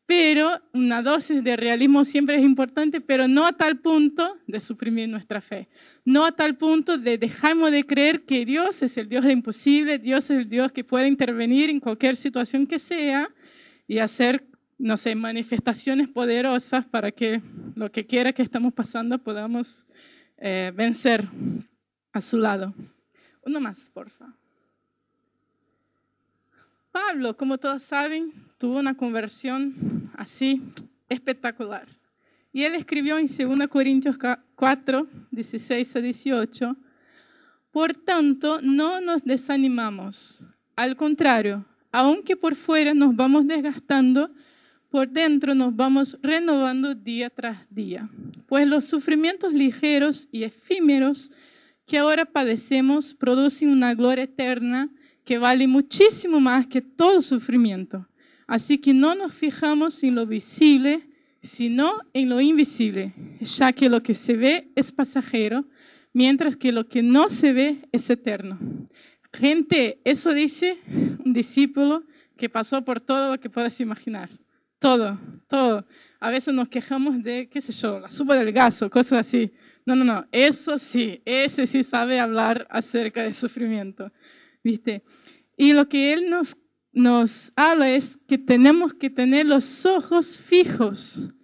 pero 0.09 0.63
una 0.73 1.03
dosis 1.03 1.45
de 1.45 1.55
realismo 1.55 2.03
siempre 2.03 2.39
es 2.39 2.43
importante, 2.43 3.03
pero 3.03 3.29
no 3.29 3.45
a 3.45 3.53
tal 3.53 3.79
punto 3.81 4.39
de 4.47 4.59
suprimir 4.59 5.07
nuestra 5.07 5.43
fe, 5.43 5.69
no 6.03 6.25
a 6.25 6.33
tal 6.33 6.57
punto 6.57 6.97
de 6.97 7.19
dejarnos 7.19 7.71
de 7.71 7.85
creer 7.85 8.25
que 8.25 8.47
Dios 8.47 8.83
es 8.83 8.97
el 8.97 9.11
Dios 9.11 9.27
de 9.27 9.33
imposible, 9.33 9.99
Dios 9.99 10.31
es 10.31 10.39
el 10.39 10.49
Dios 10.49 10.73
que 10.73 10.83
puede 10.83 11.09
intervenir 11.09 11.69
en 11.69 11.79
cualquier 11.79 12.17
situación 12.17 12.67
que 12.67 12.79
sea 12.79 13.29
y 13.87 13.99
hacer, 13.99 14.47
no 14.79 14.97
sé, 14.97 15.15
manifestaciones 15.15 16.09
poderosas 16.09 16.87
para 16.87 17.13
que 17.13 17.43
lo 17.75 17.93
que 17.93 18.07
quiera 18.07 18.33
que 18.33 18.41
estamos 18.41 18.73
pasando 18.73 19.19
podamos 19.19 19.87
eh, 20.39 20.73
vencer 20.75 21.29
a 22.15 22.23
su 22.23 22.39
lado. 22.39 22.75
Uno 23.43 23.61
más, 23.61 23.91
por 23.91 24.09
favor. 24.09 24.38
Pablo, 26.91 27.37
como 27.37 27.59
todos 27.59 27.83
saben, 27.83 28.33
tuvo 28.59 28.79
una 28.79 28.97
conversión 28.97 30.11
así 30.17 30.63
espectacular. 31.09 31.87
Y 32.53 32.65
él 32.65 32.75
escribió 32.75 33.19
en 33.19 33.27
2 33.27 33.69
Corintios 33.69 34.17
4, 34.55 35.07
16 35.31 35.97
a 35.97 36.01
18, 36.01 36.77
por 37.71 37.95
tanto, 37.95 38.61
no 38.63 39.01
nos 39.01 39.23
desanimamos. 39.25 40.45
Al 40.75 40.97
contrario, 40.97 41.67
aunque 41.93 42.37
por 42.37 42.55
fuera 42.55 42.95
nos 42.95 43.15
vamos 43.15 43.47
desgastando, 43.47 44.31
por 44.91 45.09
dentro 45.09 45.55
nos 45.55 45.77
vamos 45.77 46.19
renovando 46.23 46.95
día 46.95 47.31
tras 47.31 47.67
día. 47.71 48.09
Pues 48.47 48.67
los 48.67 48.85
sufrimientos 48.85 49.53
ligeros 49.53 50.29
y 50.33 50.45
efímeros 50.45 51.31
que 51.87 51.99
ahora 51.99 52.25
padecemos 52.25 53.15
producen 53.15 53.69
una 53.69 53.95
gloria 53.95 54.25
eterna 54.25 54.91
que 55.29 55.37
vale 55.37 55.67
muchísimo 55.67 56.41
más 56.41 56.67
que 56.67 56.81
todo 56.81 57.21
sufrimiento. 57.21 58.09
Así 58.47 58.79
que 58.79 58.95
no 58.95 59.15
nos 59.15 59.35
fijamos 59.35 60.03
en 60.03 60.15
lo 60.15 60.27
visible, 60.27 61.07
sino 61.43 61.99
en 62.15 62.31
lo 62.31 62.41
invisible, 62.41 63.13
ya 63.39 63.75
que 63.75 63.91
lo 63.91 64.03
que 64.03 64.15
se 64.15 64.39
ve 64.39 64.73
es 64.75 64.91
pasajero, 64.91 65.67
mientras 66.15 66.57
que 66.57 66.73
lo 66.73 66.89
que 66.89 67.03
no 67.03 67.29
se 67.29 67.53
ve 67.53 67.77
es 67.93 68.09
eterno. 68.09 68.59
Gente, 69.31 70.01
eso 70.03 70.33
dice 70.33 70.79
un 71.23 71.35
discípulo 71.35 72.05
que 72.39 72.49
pasó 72.49 72.83
por 72.83 72.99
todo 72.99 73.33
lo 73.33 73.39
que 73.39 73.51
puedas 73.51 73.79
imaginar. 73.83 74.31
Todo, 74.79 75.21
todo. 75.47 75.87
A 76.21 76.31
veces 76.31 76.55
nos 76.55 76.71
quejamos 76.71 77.23
de, 77.23 77.51
qué 77.51 77.61
sé 77.61 77.73
yo, 77.73 78.01
la 78.01 78.11
suba 78.11 78.35
del 78.35 78.51
gaso, 78.51 78.89
cosas 78.89 79.27
así. 79.27 79.53
No, 79.85 79.95
no, 79.95 80.05
no, 80.05 80.27
eso 80.33 80.79
sí, 80.79 81.21
ese 81.27 81.67
sí 81.67 81.83
sabe 81.83 82.19
hablar 82.19 82.67
acerca 82.71 83.25
del 83.25 83.35
sufrimiento. 83.35 84.11
¿Viste? 84.65 85.03
Y 85.59 85.73
lo 85.73 85.89
que 85.89 86.13
Él 86.13 86.31
nos, 86.31 86.57
nos 86.93 87.53
habla 87.57 87.91
es 87.91 88.17
que 88.29 88.39
tenemos 88.39 88.95
que 88.95 89.11
tener 89.11 89.45
los 89.45 89.85
ojos 89.85 90.39
fijos 90.39 91.35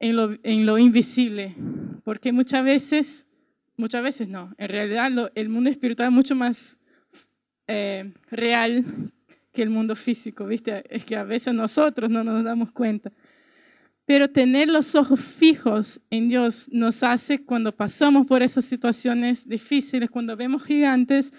en 0.00 0.16
lo, 0.16 0.36
lo 0.42 0.76
invisible, 0.76 1.54
porque 2.04 2.32
muchas 2.32 2.64
veces, 2.64 3.26
muchas 3.76 4.02
veces 4.02 4.28
no, 4.28 4.52
en 4.58 4.68
realidad 4.68 5.30
el 5.36 5.48
mundo 5.48 5.70
espiritual 5.70 6.08
es 6.08 6.14
mucho 6.14 6.34
más 6.34 6.76
eh, 7.68 8.12
real 8.28 8.84
que 9.52 9.62
el 9.62 9.70
mundo 9.70 9.94
físico, 9.94 10.46
¿viste? 10.46 10.84
Es 10.90 11.04
que 11.04 11.14
a 11.14 11.22
veces 11.22 11.54
nosotros 11.54 12.10
no 12.10 12.24
nos 12.24 12.42
damos 12.42 12.72
cuenta. 12.72 13.12
Pero 14.04 14.28
tener 14.28 14.68
los 14.68 14.96
ojos 14.96 15.20
fijos 15.20 16.00
en 16.10 16.28
Dios 16.28 16.68
nos 16.72 17.04
hace 17.04 17.44
cuando 17.44 17.70
pasamos 17.74 18.26
por 18.26 18.42
esas 18.42 18.64
situaciones 18.64 19.48
difíciles, 19.48 20.10
cuando 20.10 20.36
vemos 20.36 20.64
gigantes, 20.64 21.32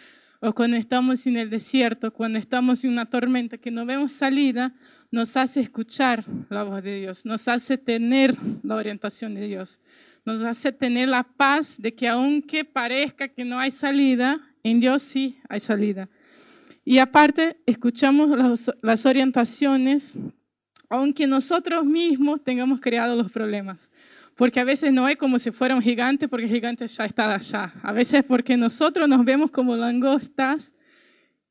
o 0.45 0.53
cuando 0.53 0.77
estamos 0.77 1.25
en 1.25 1.37
el 1.37 1.49
desierto, 1.49 2.13
cuando 2.13 2.37
estamos 2.37 2.83
en 2.83 2.91
una 2.91 3.09
tormenta 3.09 3.57
que 3.57 3.71
no 3.71 3.83
vemos 3.83 4.11
salida, 4.11 4.75
nos 5.09 5.35
hace 5.37 5.59
escuchar 5.59 6.23
la 6.49 6.63
voz 6.63 6.83
de 6.83 6.99
Dios, 6.99 7.25
nos 7.25 7.47
hace 7.47 7.79
tener 7.79 8.37
la 8.61 8.75
orientación 8.75 9.33
de 9.33 9.47
Dios, 9.47 9.81
nos 10.23 10.41
hace 10.41 10.71
tener 10.71 11.07
la 11.07 11.23
paz 11.23 11.77
de 11.79 11.95
que 11.95 12.07
aunque 12.07 12.63
parezca 12.63 13.27
que 13.27 13.43
no 13.43 13.57
hay 13.57 13.71
salida, 13.71 14.39
en 14.61 14.79
Dios 14.79 15.01
sí 15.01 15.39
hay 15.49 15.59
salida. 15.59 16.09
Y 16.83 16.99
aparte, 16.99 17.57
escuchamos 17.65 18.69
las, 18.83 19.05
orientaciones, 19.07 20.19
aunque 20.89 21.25
nosotros 21.25 21.85
mismos 21.85 22.43
tengamos 22.43 22.79
creado 22.79 23.15
los 23.15 23.31
problemas. 23.31 23.89
Porque 24.35 24.59
a 24.59 24.65
veces 24.65 24.91
no 24.91 25.07
es 25.07 25.15
como 25.15 25.39
si 25.39 25.51
fuera 25.51 25.75
un 25.75 25.81
gigante, 25.81 26.27
porque 26.27 26.45
el 26.45 26.51
gigante 26.51 26.87
ya 26.87 27.05
está 27.05 27.33
allá. 27.33 27.73
A 27.81 27.93
veces 27.93 28.23
porque 28.23 28.57
nosotros 28.57 29.07
nos 29.07 29.23
vemos 29.23 29.49
como 29.49 29.77
langostas 29.77 30.73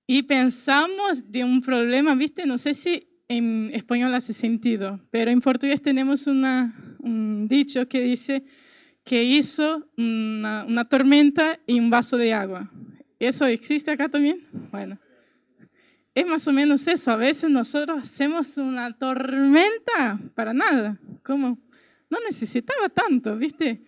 y 0.07 0.23
pensamos 0.25 1.31
de 1.33 1.45
un 1.45 1.63
problema, 1.63 2.15
¿viste? 2.15 2.45
No 2.45 2.59
sé 2.59 2.75
si 2.75 3.09
en 3.27 3.71
español 3.73 4.15
hace 4.15 4.35
sentido, 4.35 5.01
pero 5.11 5.31
en 5.31 5.41
portugués 5.41 5.81
tenemos 5.81 6.27
una, 6.27 6.75
un 6.99 7.49
dicho 7.49 7.89
que 7.89 8.03
dice 8.03 8.45
que 9.03 9.25
hizo 9.25 9.87
una, 9.97 10.65
una 10.67 10.85
tormenta 10.87 11.59
y 11.67 11.81
un 11.81 11.89
vaso 11.89 12.19
de 12.19 12.35
agua. 12.35 12.71
¿Eso 13.19 13.47
existe 13.47 13.91
acá 13.91 14.11
también? 14.11 14.47
Bueno, 14.71 14.99
es 16.15 16.27
más 16.27 16.47
o 16.49 16.53
menos 16.53 16.87
eso. 16.87 17.11
A 17.11 17.17
veces 17.17 17.51
nosotros 17.51 18.03
hacemos 18.03 18.57
una 18.59 18.93
tormenta 18.93 20.19
para 20.35 20.53
nada. 20.53 20.99
¿Cómo? 21.23 21.59
No 22.11 22.19
necesitaba 22.27 22.89
tanto, 22.89 23.37
¿viste? 23.37 23.83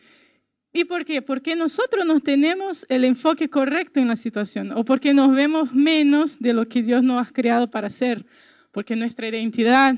¿Y 0.73 0.85
por 0.85 1.05
qué? 1.05 1.23
Porque 1.23 1.57
nosotros 1.57 2.05
no 2.05 2.21
tenemos 2.21 2.85
el 2.89 3.05
enfoque 3.05 3.49
correcto 3.49 3.99
en 3.99 4.09
la 4.09 4.17
situación 4.17 4.73
o 4.73 4.85
porque 4.85 5.15
nos 5.15 5.35
vemos 5.35 5.73
menos 5.73 6.39
de 6.39 6.53
lo 6.53 6.69
que 6.69 6.83
Dios 6.83 7.03
nos 7.03 7.27
ha 7.27 7.33
creado 7.33 7.71
para 7.71 7.89
ser, 7.89 8.27
porque 8.73 8.95
nuestra 8.95 9.27
identidad 9.27 9.97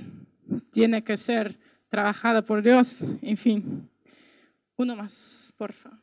tiene 0.71 1.03
que 1.03 1.17
ser 1.17 1.59
trabajada 1.89 2.43
por 2.43 2.63
Dios, 2.63 3.01
en 3.23 3.37
fin. 3.37 3.89
Uno 4.77 4.95
más, 4.95 5.53
por 5.57 5.73
favor. 5.73 5.99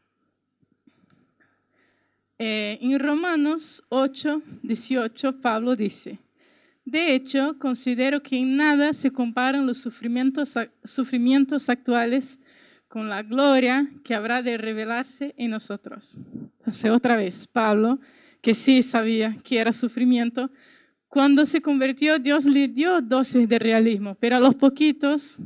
eh, 2.38 2.78
en 2.82 3.00
Romanos 3.00 3.82
8, 3.88 4.42
18, 4.64 5.40
Pablo 5.40 5.76
dice, 5.78 6.20
de 6.86 7.16
hecho, 7.16 7.58
considero 7.58 8.22
que 8.22 8.38
en 8.38 8.58
nada 8.58 8.94
se 8.94 9.10
comparan 9.10 9.66
los 9.66 9.80
sufrimientos, 9.80 10.54
sufrimientos 10.84 11.68
actuales 11.68 12.40
con 12.88 13.10
la 13.10 13.24
gloria 13.24 13.90
que 14.04 14.14
habrá 14.14 14.44
de 14.44 14.58
revelarse 14.58 15.34
en 15.36 15.50
nosotros. 15.50 16.20
Entonces, 16.60 16.92
otra 16.92 17.16
vez, 17.16 17.48
Pablo, 17.48 18.00
que 18.40 18.54
sí 18.54 18.84
sabía 18.84 19.36
que 19.44 19.58
era 19.58 19.74
sufrimiento, 19.74 20.52
cuando 21.08 21.46
se 21.48 21.60
convirtió, 21.60 22.20
Dios 22.20 22.46
le 22.46 22.68
dio 22.68 23.02
dosis 23.02 23.50
de 23.50 23.58
realismo, 23.58 24.16
pero 24.20 24.36
a 24.36 24.40
los 24.40 24.54
poquitos, 24.54 25.40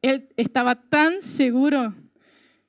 él 0.00 0.28
estaba 0.38 0.76
tan 0.76 1.20
seguro 1.20 1.94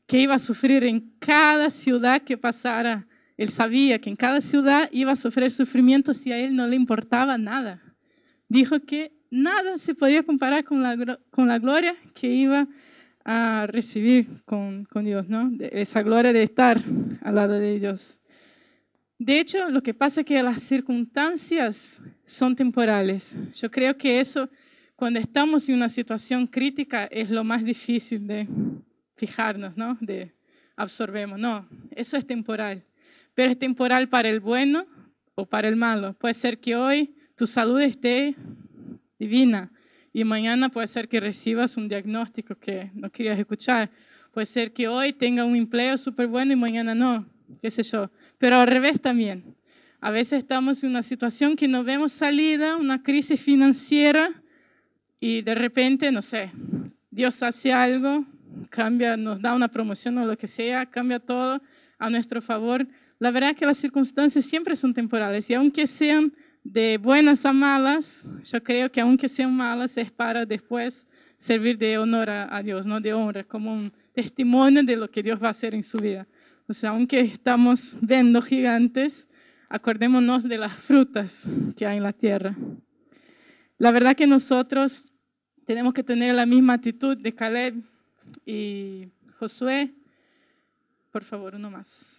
que 0.05 0.19
iba 0.19 0.35
a 0.35 0.39
sufrir 0.39 0.83
en 0.83 1.13
cada 1.19 1.69
ciudad 1.69 2.21
que 2.23 2.37
pasara. 2.37 3.07
Él 3.37 3.49
sabía 3.49 3.99
que 3.99 4.09
en 4.09 4.15
cada 4.17 4.41
ciudad 4.41 4.89
iba 4.91 5.13
a 5.13 5.15
sufrir 5.15 5.49
sufrimiento 5.49 6.13
si 6.13 6.31
a 6.33 6.37
él 6.37 6.55
no 6.55 6.67
le 6.67 6.75
importaba 6.75 7.37
nada. 7.37 7.86
Dijo 8.49 8.79
que 8.81 9.11
nada 9.29 9.77
se 9.77 9.93
podía 9.93 10.23
comparar 10.23 10.63
con 10.63 10.81
la, 10.81 11.19
con 11.31 11.47
la 11.47 11.59
gloria 11.59 11.95
que 12.13 12.27
iba 12.27 12.67
a 13.25 13.67
recibir 13.67 14.41
con, 14.45 14.85
con 14.85 15.03
Dios, 15.03 15.27
¿no? 15.27 15.51
Esa 15.59 16.01
gloria 16.01 16.31
de 16.31 16.43
estar 16.43 16.81
al 17.21 17.35
lado 17.35 17.55
de 17.55 17.77
Dios. 17.77 18.21
De 19.19 19.39
hecho, 19.39 19.69
lo 19.69 19.81
que 19.81 19.93
pasa 19.93 20.21
es 20.21 20.27
que 20.27 20.41
las 20.41 20.63
circunstancias 20.63 22.01
son 22.23 22.55
temporales. 22.55 23.35
Yo 23.55 23.69
creo 23.69 23.97
que 23.97 24.19
eso, 24.19 24.47
cuando 24.95 25.19
estamos 25.19 25.67
en 25.67 25.75
una 25.75 25.89
situación 25.89 26.47
crítica, 26.47 27.05
es 27.05 27.29
lo 27.29 27.43
más 27.43 27.65
difícil 27.65 28.27
de 28.27 28.47
fijarnos, 29.15 29.75
¿no? 29.75 29.97
De 29.99 30.31
absorbemos. 30.77 31.37
No, 31.37 31.67
eso 31.91 32.15
es 32.15 32.25
temporal. 32.25 32.85
Pero 33.33 33.51
es 33.51 33.59
temporal 33.59 34.07
para 34.07 34.29
el 34.29 34.39
bueno 34.39 34.85
o 35.35 35.45
para 35.45 35.67
el 35.67 35.75
malo. 35.75 36.13
Puede 36.13 36.35
ser 36.35 36.59
que 36.59 36.75
hoy 36.75 37.16
tu 37.37 37.45
salud 37.45 37.79
esté 37.79 38.35
divina 39.19 39.71
y 40.11 40.23
mañana 40.23 40.69
puede 40.69 40.87
ser 40.87 41.07
que 41.07 41.19
recibas 41.19 41.77
un 41.77 41.87
diagnóstico 41.87 42.55
que 42.55 42.89
no 42.95 43.11
querías 43.11 43.37
escuchar. 43.37 43.91
Puede 44.33 44.47
ser 44.47 44.73
que 44.73 44.87
hoy 44.87 45.13
tenga 45.13 45.45
un 45.45 45.55
empleo 45.55 45.97
súper 45.97 46.25
bueno 46.27 46.53
y 46.53 46.55
mañana 46.55 46.95
no, 46.95 47.27
qué 47.61 47.69
sé 47.69 47.83
yo. 47.83 48.09
Pero 48.39 48.57
al 48.57 48.67
revés 48.67 48.99
también. 48.99 49.55
A 50.01 50.09
veces 50.09 50.39
estamos 50.39 50.83
en 50.83 50.89
una 50.91 51.03
situación 51.03 51.55
que 51.55 51.67
no 51.67 51.83
vemos 51.83 52.11
salida, 52.11 52.75
una 52.75 53.01
crisis 53.01 53.39
financiera, 53.39 54.31
y 55.19 55.41
de 55.41 55.55
repente, 55.55 56.11
no 56.11 56.21
sé, 56.21 56.51
Dios 57.09 57.41
hace 57.41 57.73
algo, 57.73 58.25
cambia, 58.69 59.17
nos 59.17 59.41
da 59.41 59.55
una 59.55 59.67
promoción 59.67 60.17
o 60.19 60.25
lo 60.25 60.37
que 60.37 60.47
sea, 60.47 60.85
cambia 60.85 61.19
todo 61.19 61.61
a 61.97 62.09
nuestro 62.09 62.41
favor. 62.41 62.87
La 63.19 63.31
verdad 63.31 63.51
es 63.51 63.57
que 63.57 63.65
las 63.65 63.77
circunstancias 63.77 64.45
siempre 64.45 64.75
son 64.75 64.93
temporales 64.93 65.49
y 65.49 65.55
aunque 65.55 65.87
sean 65.87 66.33
de 66.71 66.97
buenas 66.97 67.45
a 67.45 67.53
malas, 67.53 68.25
yo 68.43 68.61
creo 68.61 68.91
que 68.91 68.99
aunque 68.99 69.29
sean 69.29 69.55
malas 69.55 69.97
es 69.97 70.11
para 70.11 70.45
después 70.45 71.07
servir 71.39 71.77
de 71.77 71.97
honor 71.97 72.29
a, 72.29 72.61
Dios, 72.61 72.85
no 72.85 72.99
de 72.99 73.13
honra, 73.13 73.43
como 73.45 73.73
un 73.73 73.93
testimonio 74.13 74.83
de 74.83 74.97
lo 74.97 75.09
que 75.09 75.23
Dios 75.23 75.41
va 75.41 75.47
a 75.47 75.51
hacer 75.51 75.73
en 75.73 75.83
su 75.83 75.97
vida. 75.97 76.27
O 76.67 76.73
sea, 76.73 76.89
aunque 76.89 77.21
estamos 77.21 77.95
viendo 78.01 78.41
gigantes, 78.41 79.29
acordémonos 79.69 80.43
de 80.43 80.57
las 80.57 80.73
frutas 80.73 81.43
que 81.77 81.85
hay 81.85 81.97
en 81.97 82.03
la 82.03 82.11
tierra. 82.11 82.55
La 83.77 83.91
verdad 83.91 84.15
que 84.15 84.27
nosotros 84.27 85.13
tenemos 85.65 85.93
que 85.93 86.03
tener 86.03 86.35
la 86.35 86.45
misma 86.45 86.73
actitud 86.73 87.15
de 87.17 87.33
Caleb 87.33 87.81
y 88.45 89.07
Josué. 89.39 89.93
Por 91.11 91.23
favor, 91.23 91.55
uno 91.55 91.71
más. 91.71 92.17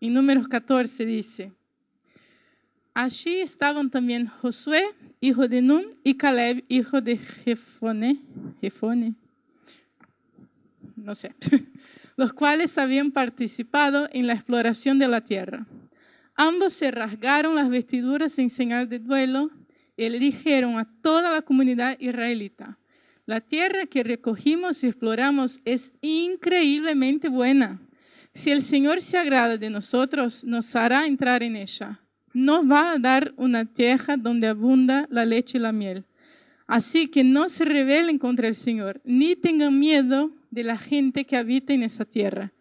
En 0.00 0.14
números 0.14 0.48
14 0.48 1.04
dice, 1.04 1.52
allí 2.94 3.40
estaban 3.40 3.90
también 3.90 4.26
Josué, 4.26 4.84
hijo 5.20 5.48
de 5.48 5.62
Nun, 5.62 5.84
y 6.04 6.14
Caleb, 6.14 6.64
hijo 6.68 7.00
de 7.00 7.18
Jefone, 7.18 8.20
no 10.96 11.14
sé, 11.14 11.34
los 12.16 12.32
cuales 12.32 12.78
habían 12.78 13.10
participado 13.10 14.08
en 14.12 14.26
la 14.26 14.34
exploración 14.34 14.98
de 14.98 15.08
la 15.08 15.20
tierra. 15.22 15.66
Ambos 16.34 16.72
se 16.72 16.90
rasgaron 16.90 17.54
las 17.54 17.68
vestiduras 17.68 18.38
en 18.38 18.50
señal 18.50 18.88
de 18.88 18.98
duelo 18.98 19.50
y 19.96 20.08
le 20.08 20.18
dijeron 20.18 20.78
a 20.78 20.88
toda 21.02 21.30
la 21.30 21.42
comunidad 21.42 21.98
israelita, 22.00 22.78
la 23.24 23.40
tierra 23.40 23.86
que 23.86 24.02
recogimos 24.02 24.82
y 24.82 24.88
exploramos 24.88 25.60
es 25.64 25.92
increíblemente 26.00 27.28
buena. 27.28 27.80
Si 28.34 28.50
el 28.50 28.62
Señor 28.62 29.00
se 29.00 29.16
agrada 29.16 29.56
de 29.58 29.70
nosotros, 29.70 30.42
nos 30.42 30.74
hará 30.74 31.06
entrar 31.06 31.42
en 31.42 31.54
ella. 31.54 32.01
Nos 32.34 32.68
va 32.68 32.92
a 32.92 32.98
dar 32.98 33.34
una 33.36 33.64
tierra 33.66 34.16
donde 34.16 34.46
abunda 34.46 35.06
la 35.10 35.24
leche 35.24 35.58
y 35.58 35.60
la 35.60 35.72
miel. 35.72 36.04
Así 36.66 37.08
que 37.08 37.24
no 37.24 37.48
se 37.48 37.64
rebelen 37.64 38.18
contra 38.18 38.48
el 38.48 38.56
Señor, 38.56 39.00
ni 39.04 39.36
tengan 39.36 39.78
miedo 39.78 40.30
de 40.50 40.64
la 40.64 40.78
gente 40.78 41.24
que 41.24 41.36
habita 41.36 41.74
en 41.74 41.82
esa 41.82 42.04
tierra. 42.04 42.52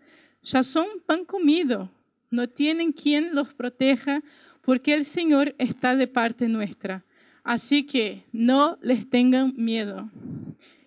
Ya 0.43 0.63
son 0.63 0.85
pan 1.05 1.23
comido, 1.23 1.89
no 2.29 2.49
tienen 2.49 2.91
quien 2.91 3.35
los 3.35 3.53
proteja 3.53 4.23
porque 4.61 4.93
el 4.93 5.05
Señor 5.05 5.55
está 5.57 5.95
de 5.95 6.07
parte 6.07 6.47
nuestra. 6.47 7.03
Así 7.43 7.83
que 7.85 8.23
no 8.31 8.77
les 8.81 9.09
tengan 9.09 9.53
miedo. 9.55 10.09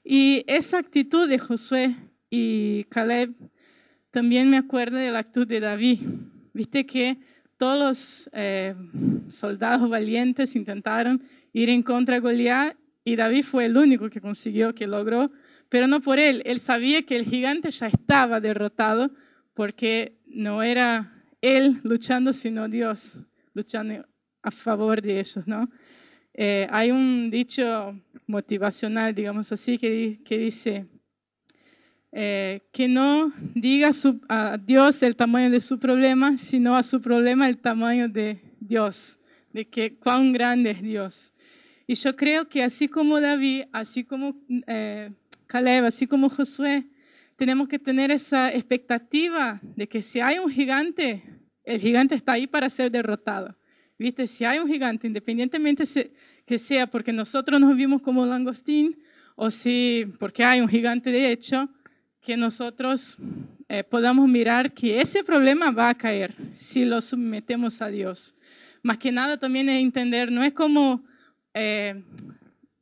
Y 0.04 0.44
esa 0.46 0.78
actitud 0.78 1.28
de 1.28 1.38
Josué 1.38 1.96
y 2.30 2.84
Caleb 2.84 3.34
también 4.10 4.50
me 4.50 4.56
acuerda 4.56 4.98
de 4.98 5.10
la 5.10 5.20
actitud 5.20 5.46
de 5.46 5.60
David. 5.60 6.00
Viste 6.52 6.86
que 6.86 7.18
todos 7.56 7.78
los 7.78 8.30
eh, 8.32 8.74
soldados 9.30 9.88
valientes 9.88 10.56
intentaron 10.56 11.22
ir 11.52 11.70
en 11.70 11.82
contra 11.82 12.16
de 12.16 12.20
Goliat 12.20 12.76
y 13.04 13.16
David 13.16 13.44
fue 13.44 13.66
el 13.66 13.76
único 13.76 14.08
que 14.10 14.20
consiguió, 14.20 14.74
que 14.74 14.86
logró 14.86 15.30
pero 15.74 15.88
no 15.88 16.00
por 16.00 16.20
él. 16.20 16.40
Él 16.44 16.60
sabía 16.60 17.02
que 17.02 17.16
el 17.16 17.24
gigante 17.24 17.68
ya 17.70 17.88
estaba 17.88 18.40
derrotado 18.40 19.10
porque 19.54 20.20
no 20.24 20.62
era 20.62 21.12
él 21.40 21.80
luchando, 21.82 22.32
sino 22.32 22.68
Dios 22.68 23.18
luchando 23.54 24.06
a 24.42 24.52
favor 24.52 25.02
de 25.02 25.18
ellos, 25.18 25.48
¿no? 25.48 25.68
Eh, 26.32 26.68
hay 26.70 26.92
un 26.92 27.28
dicho 27.28 28.00
motivacional, 28.28 29.16
digamos 29.16 29.50
así, 29.50 29.76
que, 29.76 30.20
que 30.24 30.38
dice 30.38 30.86
eh, 32.16 32.60
que 32.70 32.86
no 32.86 33.32
diga 33.56 33.90
a 34.28 34.56
Dios 34.56 35.02
el 35.02 35.16
tamaño 35.16 35.50
de 35.50 35.60
su 35.60 35.80
problema, 35.80 36.36
sino 36.36 36.76
a 36.76 36.84
su 36.84 37.00
problema 37.00 37.48
el 37.48 37.58
tamaño 37.58 38.08
de 38.08 38.40
Dios, 38.60 39.18
de 39.52 39.64
que 39.64 39.96
cuán 39.96 40.32
grande 40.32 40.70
es 40.70 40.80
Dios. 40.80 41.32
Y 41.88 41.96
yo 41.96 42.14
creo 42.14 42.48
que 42.48 42.62
así 42.62 42.86
como 42.86 43.20
David, 43.20 43.64
así 43.72 44.04
como 44.04 44.36
eh, 44.68 45.10
Caleb, 45.48 45.86
así 45.86 46.06
como 46.06 46.28
Josué, 46.28 46.86
tenemos 47.34 47.66
que 47.66 47.80
tener 47.80 48.12
esa 48.12 48.52
expectativa 48.52 49.60
de 49.74 49.88
que 49.88 50.00
si 50.00 50.20
hay 50.20 50.38
un 50.38 50.48
gigante, 50.48 51.20
el 51.64 51.80
gigante 51.80 52.14
está 52.14 52.34
ahí 52.34 52.46
para 52.46 52.70
ser 52.70 52.92
derrotado. 52.92 53.56
¿Viste? 53.98 54.28
Si 54.28 54.44
hay 54.44 54.60
un 54.60 54.68
gigante, 54.68 55.08
independientemente 55.08 55.82
que 56.46 56.58
sea 56.58 56.86
porque 56.86 57.12
nosotros 57.12 57.60
nos 57.60 57.76
vimos 57.76 58.02
como 58.02 58.24
langostín 58.24 59.02
o 59.34 59.50
si 59.50 60.06
porque 60.20 60.44
hay 60.44 60.60
un 60.60 60.68
gigante 60.68 61.10
de 61.10 61.32
hecho, 61.32 61.68
que 62.24 62.36
nosotros 62.36 63.18
eh, 63.68 63.84
podamos 63.84 64.26
mirar 64.26 64.72
que 64.72 65.00
ese 65.00 65.22
problema 65.22 65.70
va 65.70 65.90
a 65.90 65.94
caer 65.94 66.34
si 66.54 66.84
lo 66.84 67.00
sometemos 67.00 67.82
a 67.82 67.88
Dios. 67.88 68.34
Más 68.82 68.98
que 68.98 69.12
nada 69.12 69.36
también 69.36 69.68
es 69.68 69.82
entender, 69.82 70.32
no 70.32 70.42
es 70.42 70.52
como 70.52 71.04
eh, 71.52 72.02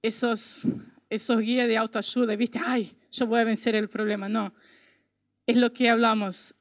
esos 0.00 0.66
esos 1.12 1.40
guías 1.40 1.68
de 1.68 1.76
autoayuda, 1.76 2.35
viste, 2.37 2.59
ay, 2.64 2.90
yo 3.11 3.26
voy 3.26 3.40
a 3.40 3.44
vencer 3.44 3.74
el 3.74 3.90
problema. 3.90 4.31
No, 4.31 4.55
es 5.46 5.59
lo 5.59 5.70
que 5.70 5.90
hablamos, 5.90 6.55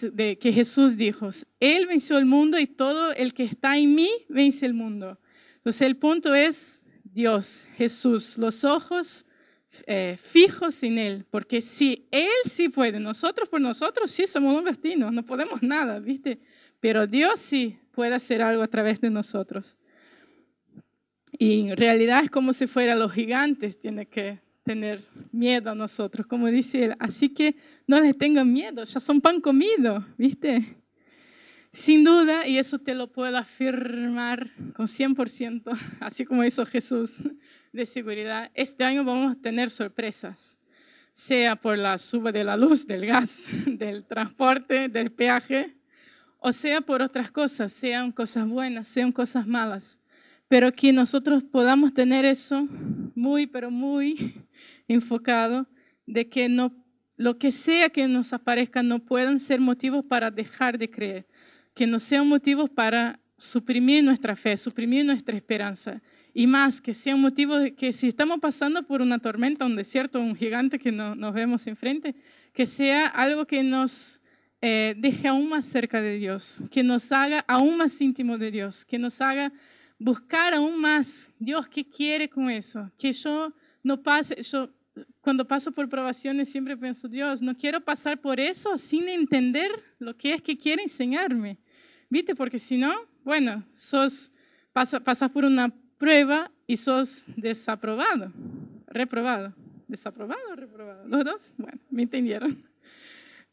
de 0.00 0.38
que 0.38 0.52
Jesús 0.52 0.96
dijo, 0.96 1.30
Él 1.58 1.88
venció 1.88 2.16
el 2.16 2.24
mundo 2.24 2.60
y 2.60 2.68
todo 2.68 3.12
el 3.12 3.34
que 3.34 3.42
está 3.42 3.76
en 3.76 3.96
mí 3.96 4.08
vence 4.28 4.66
el 4.66 4.74
mundo. 4.74 5.18
Entonces 5.56 5.82
el 5.82 5.96
punto 5.96 6.32
es 6.32 6.80
Dios, 7.02 7.66
Jesús, 7.74 8.38
los 8.38 8.64
ojos 8.64 9.26
eh, 9.86 10.16
fijos 10.20 10.82
en 10.82 10.98
Él, 10.98 11.24
porque 11.30 11.60
si 11.60 12.06
Él 12.10 12.28
sí 12.44 12.68
puede, 12.68 13.00
nosotros 13.00 13.48
por 13.48 13.60
nosotros 13.60 14.10
sí 14.10 14.26
somos 14.26 14.56
un 14.56 14.64
destino, 14.64 15.10
no 15.10 15.24
podemos 15.24 15.62
nada, 15.62 15.98
¿viste? 15.98 16.38
Pero 16.80 17.06
Dios 17.06 17.40
sí 17.40 17.78
puede 17.92 18.14
hacer 18.14 18.42
algo 18.42 18.62
a 18.62 18.68
través 18.68 19.00
de 19.00 19.10
nosotros. 19.10 19.76
Y 21.38 21.70
en 21.70 21.76
realidad 21.76 22.24
es 22.24 22.30
como 22.30 22.52
si 22.52 22.66
fueran 22.66 22.98
los 22.98 23.12
gigantes, 23.12 23.78
tiene 23.78 24.06
que 24.06 24.40
tener 24.62 25.02
miedo 25.32 25.70
a 25.70 25.74
nosotros, 25.74 26.26
como 26.26 26.46
dice 26.48 26.84
él. 26.84 26.94
Así 26.98 27.30
que 27.30 27.56
no 27.86 28.00
les 28.00 28.16
tengan 28.16 28.52
miedo, 28.52 28.84
ya 28.84 29.00
son 29.00 29.20
pan 29.20 29.40
comido, 29.40 30.04
¿viste? 30.16 30.76
Sin 31.72 32.04
duda, 32.04 32.46
y 32.46 32.58
eso 32.58 32.78
te 32.78 32.94
lo 32.94 33.10
puedo 33.10 33.38
afirmar 33.38 34.52
con 34.74 34.86
100%, 34.86 35.62
así 36.00 36.24
como 36.24 36.44
hizo 36.44 36.66
Jesús 36.66 37.14
de 37.72 37.86
seguridad, 37.86 38.50
este 38.54 38.84
año 38.84 39.02
vamos 39.02 39.32
a 39.32 39.40
tener 39.40 39.70
sorpresas, 39.70 40.58
sea 41.14 41.56
por 41.56 41.78
la 41.78 41.96
suba 41.96 42.30
de 42.30 42.44
la 42.44 42.56
luz, 42.56 42.86
del 42.86 43.06
gas, 43.06 43.46
del 43.66 44.04
transporte, 44.04 44.88
del 44.88 45.10
peaje, 45.10 45.74
o 46.38 46.52
sea 46.52 46.82
por 46.82 47.00
otras 47.00 47.30
cosas, 47.30 47.72
sean 47.72 48.12
cosas 48.12 48.46
buenas, 48.46 48.88
sean 48.88 49.10
cosas 49.10 49.46
malas, 49.46 49.98
pero 50.48 50.70
que 50.72 50.92
nosotros 50.92 51.42
podamos 51.42 51.94
tener 51.94 52.26
eso 52.26 52.68
muy, 53.14 53.46
pero 53.46 53.70
muy 53.70 54.34
enfocado 54.88 55.66
de 56.06 56.28
que 56.28 56.50
no, 56.50 56.74
lo 57.16 57.38
que 57.38 57.50
sea 57.50 57.88
que 57.88 58.06
nos 58.06 58.34
aparezca 58.34 58.82
no 58.82 58.98
puedan 58.98 59.38
ser 59.38 59.60
motivos 59.60 60.04
para 60.04 60.30
dejar 60.30 60.76
de 60.76 60.90
creer, 60.90 61.26
que 61.74 61.86
no 61.86 61.98
sean 61.98 62.28
motivos 62.28 62.68
para 62.68 63.18
suprimir 63.38 64.04
nuestra 64.04 64.36
fe, 64.36 64.58
suprimir 64.58 65.06
nuestra 65.06 65.34
esperanza. 65.34 66.02
Y 66.34 66.46
más, 66.46 66.80
que 66.80 66.94
sea 66.94 67.14
un 67.14 67.20
motivo 67.20 67.58
de 67.58 67.74
que 67.74 67.92
si 67.92 68.08
estamos 68.08 68.40
pasando 68.40 68.82
por 68.84 69.02
una 69.02 69.18
tormenta, 69.18 69.66
un 69.66 69.76
desierto, 69.76 70.18
un 70.18 70.34
gigante 70.34 70.78
que 70.78 70.90
no, 70.90 71.14
nos 71.14 71.34
vemos 71.34 71.66
enfrente, 71.66 72.14
que 72.52 72.64
sea 72.64 73.06
algo 73.06 73.46
que 73.46 73.62
nos 73.62 74.20
eh, 74.62 74.94
deje 74.96 75.28
aún 75.28 75.48
más 75.48 75.66
cerca 75.66 76.00
de 76.00 76.16
Dios, 76.18 76.62
que 76.70 76.82
nos 76.82 77.12
haga 77.12 77.44
aún 77.46 77.76
más 77.76 78.00
íntimo 78.00 78.38
de 78.38 78.50
Dios, 78.50 78.84
que 78.84 78.98
nos 78.98 79.20
haga 79.20 79.52
buscar 79.98 80.54
aún 80.54 80.80
más 80.80 81.28
Dios 81.38 81.68
qué 81.68 81.84
quiere 81.84 82.28
con 82.28 82.48
eso, 82.48 82.90
que 82.98 83.12
yo 83.12 83.52
no 83.82 84.02
pase, 84.02 84.42
yo 84.42 84.70
cuando 85.20 85.46
paso 85.46 85.72
por 85.72 85.88
probaciones 85.88 86.48
siempre 86.48 86.76
pienso, 86.76 87.08
Dios, 87.08 87.42
no 87.42 87.56
quiero 87.56 87.80
pasar 87.80 88.20
por 88.20 88.40
eso 88.40 88.76
sin 88.76 89.08
entender 89.08 89.70
lo 89.98 90.16
que 90.16 90.34
es 90.34 90.42
que 90.42 90.56
quiere 90.56 90.82
enseñarme, 90.82 91.58
¿viste? 92.08 92.34
Porque 92.34 92.58
si 92.58 92.76
no, 92.76 92.92
bueno, 93.24 93.64
sos, 93.70 94.32
pasa, 94.72 95.00
pasas 95.00 95.30
por 95.30 95.44
una 95.44 95.72
prueba 96.02 96.50
y 96.66 96.76
sos 96.76 97.22
desaprobado, 97.36 98.32
reprobado. 98.88 99.54
¿Desaprobado 99.86 100.40
o 100.50 100.56
reprobado? 100.56 101.06
¿Los 101.06 101.24
dos? 101.24 101.54
Bueno, 101.56 101.78
me 101.90 102.02
entendieron. 102.02 102.60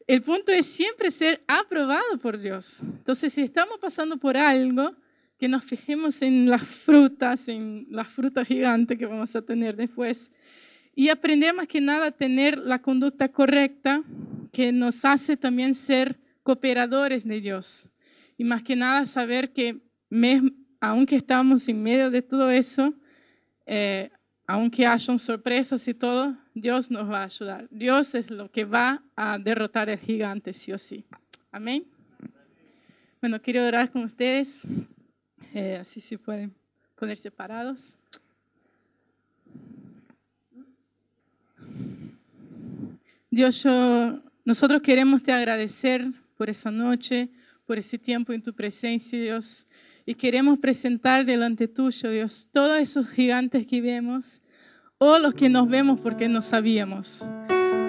El 0.04 0.20
punto 0.22 0.50
es 0.50 0.66
siempre 0.66 1.12
ser 1.12 1.40
aprobado 1.46 2.18
por 2.20 2.40
Dios. 2.40 2.80
Entonces, 2.82 3.32
si 3.32 3.42
estamos 3.42 3.78
pasando 3.78 4.16
por 4.16 4.36
algo, 4.36 4.96
que 5.38 5.46
nos 5.46 5.62
fijemos 5.62 6.22
en 6.22 6.50
las 6.50 6.62
frutas, 6.66 7.46
en 7.46 7.86
las 7.88 8.08
frutas 8.08 8.48
gigantes 8.48 8.98
que 8.98 9.06
vamos 9.06 9.36
a 9.36 9.42
tener 9.42 9.76
después, 9.76 10.32
y 10.96 11.08
aprender 11.08 11.54
más 11.54 11.68
que 11.68 11.80
nada 11.80 12.06
a 12.06 12.10
tener 12.10 12.58
la 12.58 12.82
conducta 12.82 13.28
correcta 13.28 14.02
que 14.50 14.72
nos 14.72 15.04
hace 15.04 15.36
también 15.36 15.76
ser 15.76 16.18
cooperadores 16.42 17.24
de 17.24 17.40
Dios. 17.40 17.88
Y 18.36 18.42
más 18.42 18.64
que 18.64 18.74
nada 18.74 19.06
saber 19.06 19.52
que 19.52 19.82
aunque 20.80 21.16
estamos 21.16 21.68
en 21.68 21.82
medio 21.82 22.10
de 22.10 22.22
todo 22.22 22.50
eso, 22.50 22.94
eh, 23.66 24.10
aunque 24.46 24.86
hayan 24.86 25.18
sorpresas 25.18 25.86
y 25.86 25.94
todo, 25.94 26.36
Dios 26.54 26.90
nos 26.90 27.08
va 27.08 27.20
a 27.20 27.24
ayudar. 27.24 27.68
Dios 27.70 28.14
es 28.14 28.30
lo 28.30 28.50
que 28.50 28.64
va 28.64 29.02
a 29.14 29.38
derrotar 29.38 29.90
al 29.90 29.98
gigante, 29.98 30.52
sí 30.52 30.72
o 30.72 30.78
sí. 30.78 31.04
Amén. 31.52 31.84
Bueno, 33.20 33.40
quiero 33.40 33.64
orar 33.64 33.90
con 33.92 34.02
ustedes. 34.02 34.62
Eh, 35.52 35.76
así 35.80 36.00
se 36.00 36.18
pueden 36.18 36.54
poner 36.96 37.16
separados. 37.16 37.94
Dios, 43.30 43.64
nosotros 44.44 44.82
queremos 44.82 45.22
te 45.22 45.30
agradecer 45.30 46.10
por 46.36 46.50
esa 46.50 46.70
noche, 46.70 47.28
por 47.70 47.78
ese 47.78 47.98
tiempo 47.98 48.32
en 48.32 48.42
tu 48.42 48.52
presencia, 48.52 49.16
Dios. 49.16 49.64
Y 50.04 50.16
queremos 50.16 50.58
presentar 50.58 51.24
delante 51.24 51.68
tuyo, 51.68 52.10
Dios, 52.10 52.48
todos 52.50 52.80
esos 52.80 53.08
gigantes 53.08 53.64
que 53.64 53.80
vemos 53.80 54.42
o 54.98 55.20
los 55.20 55.34
que 55.34 55.48
nos 55.48 55.68
vemos 55.68 56.00
porque 56.00 56.28
no 56.28 56.42
sabíamos. 56.42 57.24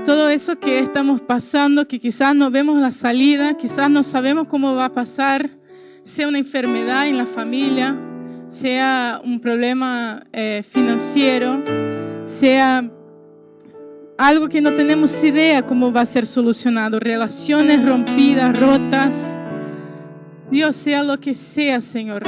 Todo 0.05 0.29
eso 0.29 0.59
que 0.59 0.77
estamos 0.77 1.19
pasando, 1.21 1.87
que 1.87 1.99
quizás 1.99 2.35
no 2.35 2.51
vemos 2.51 2.79
la 2.79 2.91
salida, 2.91 3.57
quizás 3.57 3.89
no 3.89 4.03
sabemos 4.03 4.47
cómo 4.47 4.75
va 4.75 4.85
a 4.85 4.93
pasar, 4.93 5.49
sea 6.03 6.27
una 6.27 6.37
enfermedad 6.37 7.07
en 7.07 7.17
la 7.17 7.25
familia, 7.25 7.97
sea 8.49 9.19
un 9.23 9.39
problema 9.39 10.23
eh, 10.31 10.61
financiero, 10.63 11.59
sea 12.27 12.87
algo 14.15 14.47
que 14.47 14.61
no 14.61 14.75
tenemos 14.75 15.23
idea 15.23 15.65
cómo 15.65 15.91
va 15.91 16.01
a 16.01 16.05
ser 16.05 16.27
solucionado, 16.27 16.99
relaciones 16.99 17.83
rompidas, 17.83 18.55
rotas. 18.59 19.40
Dios, 20.51 20.75
sea 20.75 21.01
lo 21.01 21.17
que 21.17 21.33
sea, 21.33 21.79
Señor. 21.79 22.23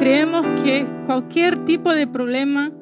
Creemos 0.00 0.44
que 0.62 0.84
cualquier 1.06 1.64
tipo 1.64 1.92
de 1.92 2.08
problema 2.08 2.72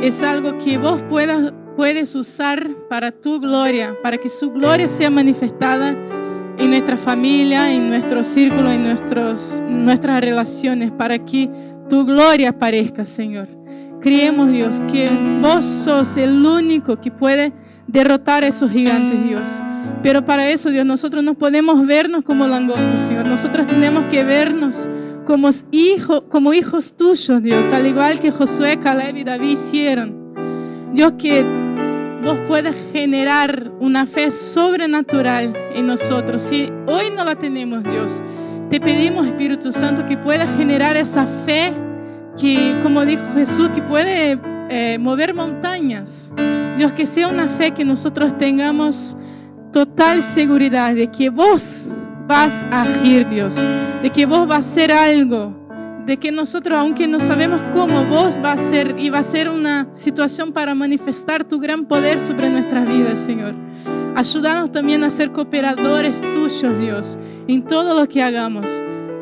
es 0.00 0.22
algo 0.22 0.56
que 0.56 0.78
vos 0.78 1.02
puedas, 1.10 1.52
puedes 1.76 2.14
usar 2.14 2.66
para 2.88 3.12
tu 3.12 3.38
gloria, 3.38 3.94
para 4.02 4.16
que 4.16 4.30
su 4.30 4.50
gloria 4.50 4.88
sea 4.88 5.10
manifestada 5.10 5.90
en 6.58 6.70
nuestra 6.70 6.96
familia, 6.96 7.70
en 7.70 7.90
nuestro 7.90 8.24
círculo, 8.24 8.70
en 8.70 8.84
nuestros, 8.84 9.62
nuestras 9.68 10.20
relaciones, 10.22 10.90
para 10.90 11.18
que 11.18 11.50
tu 11.90 12.06
gloria 12.06 12.48
aparezca, 12.48 13.04
Señor. 13.04 13.48
Creemos, 14.00 14.50
Dios, 14.50 14.80
que 14.90 15.10
vos 15.42 15.64
sos 15.64 16.16
el 16.16 16.44
único 16.46 16.98
que 16.98 17.10
puede 17.10 17.52
derrotar 17.86 18.42
a 18.42 18.48
esos 18.48 18.70
gigantes, 18.70 19.22
Dios. 19.22 19.48
Pero 20.02 20.24
para 20.24 20.50
eso, 20.50 20.70
Dios, 20.70 20.84
nosotros 20.84 21.22
no 21.22 21.34
podemos 21.34 21.86
vernos 21.86 22.24
como 22.24 22.46
langostas, 22.46 23.06
Señor. 23.06 23.26
Nosotros 23.26 23.66
tenemos 23.66 24.06
que 24.06 24.24
vernos 24.24 24.88
como, 25.24 25.48
hijos, 25.70 26.24
como 26.28 26.52
hijos 26.52 26.94
tuyos, 26.96 27.42
Dios, 27.42 27.72
al 27.72 27.86
igual 27.86 28.18
que 28.18 28.32
Josué, 28.32 28.78
Caleb 28.78 29.16
y 29.16 29.24
David 29.24 29.50
hicieron. 29.50 30.34
Dios, 30.92 31.12
que 31.18 31.44
vos 32.22 32.38
puedas 32.48 32.76
generar 32.92 33.70
una 33.80 34.06
fe 34.06 34.30
sobrenatural 34.30 35.56
en 35.74 35.86
nosotros. 35.86 36.42
Si 36.42 36.68
hoy 36.86 37.04
no 37.14 37.24
la 37.24 37.36
tenemos, 37.36 37.82
Dios, 37.84 38.22
te 38.70 38.80
pedimos, 38.80 39.26
Espíritu 39.26 39.70
Santo, 39.70 40.04
que 40.06 40.16
puedas 40.16 40.50
generar 40.56 40.96
esa 40.96 41.26
fe 41.26 41.72
que, 42.36 42.76
como 42.82 43.04
dijo 43.04 43.22
Jesús, 43.34 43.68
que 43.74 43.82
puede 43.82 44.38
eh, 44.70 44.98
mover 44.98 45.34
montañas. 45.34 46.30
Dios, 46.76 46.92
que 46.92 47.06
sea 47.06 47.28
una 47.28 47.46
fe 47.48 47.72
que 47.72 47.84
nosotros 47.84 48.36
tengamos 48.38 49.16
total 49.72 50.22
seguridad 50.22 50.94
de 50.94 51.08
que 51.08 51.30
vos 51.30 51.82
vas 52.28 52.64
a 52.70 52.82
agir, 52.82 53.28
Dios, 53.28 53.56
de 54.02 54.10
que 54.10 54.26
vos 54.26 54.46
vas 54.46 54.66
a 54.66 54.70
hacer 54.70 54.92
algo, 54.92 55.54
de 56.06 56.16
que 56.18 56.30
nosotros, 56.30 56.78
aunque 56.78 57.08
no 57.08 57.18
sabemos 57.18 57.60
cómo, 57.72 58.04
vos 58.04 58.40
vas 58.40 58.60
a 58.60 58.66
hacer 58.66 58.96
y 58.98 59.10
va 59.10 59.20
a 59.20 59.22
ser 59.22 59.48
una 59.48 59.88
situación 59.92 60.52
para 60.52 60.74
manifestar 60.74 61.44
tu 61.44 61.58
gran 61.58 61.86
poder 61.86 62.20
sobre 62.20 62.50
nuestras 62.50 62.86
vidas, 62.86 63.18
Señor. 63.18 63.54
Ayúdanos 64.14 64.70
también 64.70 65.02
a 65.04 65.10
ser 65.10 65.32
cooperadores 65.32 66.20
tuyos, 66.20 66.78
Dios, 66.78 67.18
en 67.48 67.64
todo 67.64 67.98
lo 67.98 68.08
que 68.08 68.22
hagamos. 68.22 68.68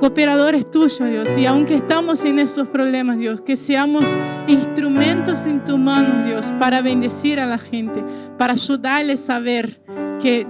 Cooperadores 0.00 0.68
tuyos, 0.70 0.98
Dios. 0.98 1.28
Y 1.36 1.46
aunque 1.46 1.74
estamos 1.74 2.24
en 2.24 2.38
estos 2.38 2.66
problemas, 2.68 3.18
Dios, 3.18 3.40
que 3.40 3.54
seamos 3.54 4.06
instrumentos 4.48 5.46
en 5.46 5.62
tu 5.64 5.76
mano, 5.76 6.24
Dios, 6.26 6.52
para 6.58 6.80
bendecir 6.80 7.38
a 7.38 7.46
la 7.46 7.58
gente, 7.58 8.02
para 8.38 8.54
ayudarles 8.54 9.28
a 9.28 9.38
ver 9.38 9.79
que 10.20 10.46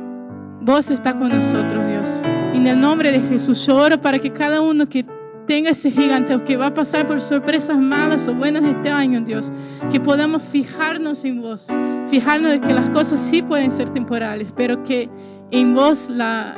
vos 0.60 0.90
estás 0.90 1.14
con 1.14 1.30
nosotros, 1.30 1.86
Dios. 1.86 2.22
En 2.54 2.66
el 2.66 2.80
nombre 2.80 3.10
de 3.10 3.20
Jesús, 3.20 3.66
yo 3.66 3.76
oro 3.76 4.00
para 4.00 4.18
que 4.18 4.30
cada 4.30 4.60
uno 4.60 4.88
que 4.88 5.06
tenga 5.46 5.70
ese 5.70 5.90
gigante 5.90 6.34
o 6.34 6.44
que 6.44 6.56
va 6.56 6.66
a 6.66 6.74
pasar 6.74 7.06
por 7.06 7.20
sorpresas 7.20 7.78
malas 7.78 8.28
o 8.28 8.34
buenas 8.34 8.62
este 8.64 8.90
año, 8.90 9.20
Dios, 9.22 9.50
que 9.90 9.98
podamos 9.98 10.42
fijarnos 10.42 11.24
en 11.24 11.40
vos, 11.40 11.68
fijarnos 12.06 12.52
de 12.52 12.60
que 12.60 12.72
las 12.72 12.90
cosas 12.90 13.20
sí 13.20 13.42
pueden 13.42 13.70
ser 13.70 13.90
temporales, 13.90 14.52
pero 14.56 14.84
que 14.84 15.08
en 15.50 15.74
vos 15.74 16.08
la, 16.08 16.54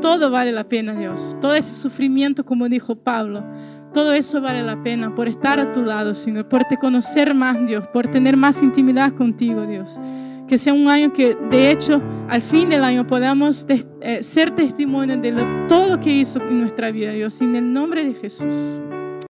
todo 0.00 0.30
vale 0.30 0.52
la 0.52 0.64
pena, 0.64 0.94
Dios. 0.94 1.36
Todo 1.40 1.54
ese 1.54 1.74
sufrimiento, 1.74 2.44
como 2.44 2.68
dijo 2.68 2.96
Pablo, 2.96 3.44
todo 3.92 4.12
eso 4.12 4.40
vale 4.40 4.62
la 4.62 4.82
pena 4.82 5.14
por 5.14 5.28
estar 5.28 5.60
a 5.60 5.72
tu 5.72 5.82
lado, 5.82 6.14
Señor, 6.14 6.48
por 6.48 6.64
te 6.64 6.78
conocer 6.78 7.34
más, 7.34 7.66
Dios, 7.66 7.86
por 7.88 8.08
tener 8.08 8.36
más 8.36 8.62
intimidad 8.62 9.12
contigo, 9.12 9.66
Dios 9.66 9.98
que 10.46 10.58
sea 10.58 10.72
un 10.72 10.88
año 10.88 11.12
que 11.12 11.34
de 11.50 11.70
hecho 11.70 12.00
al 12.28 12.40
fin 12.40 12.68
del 12.68 12.84
año 12.84 13.06
podamos 13.06 13.66
eh, 13.68 14.22
ser 14.22 14.52
testimonio 14.52 15.16
de 15.16 15.32
todo 15.68 15.88
lo 15.88 16.00
que 16.00 16.10
hizo 16.10 16.40
en 16.40 16.60
nuestra 16.60 16.90
vida, 16.90 17.12
Dios, 17.12 17.40
en 17.40 17.56
el 17.56 17.72
nombre 17.72 18.04
de 18.04 18.14
Jesús. 18.14 18.80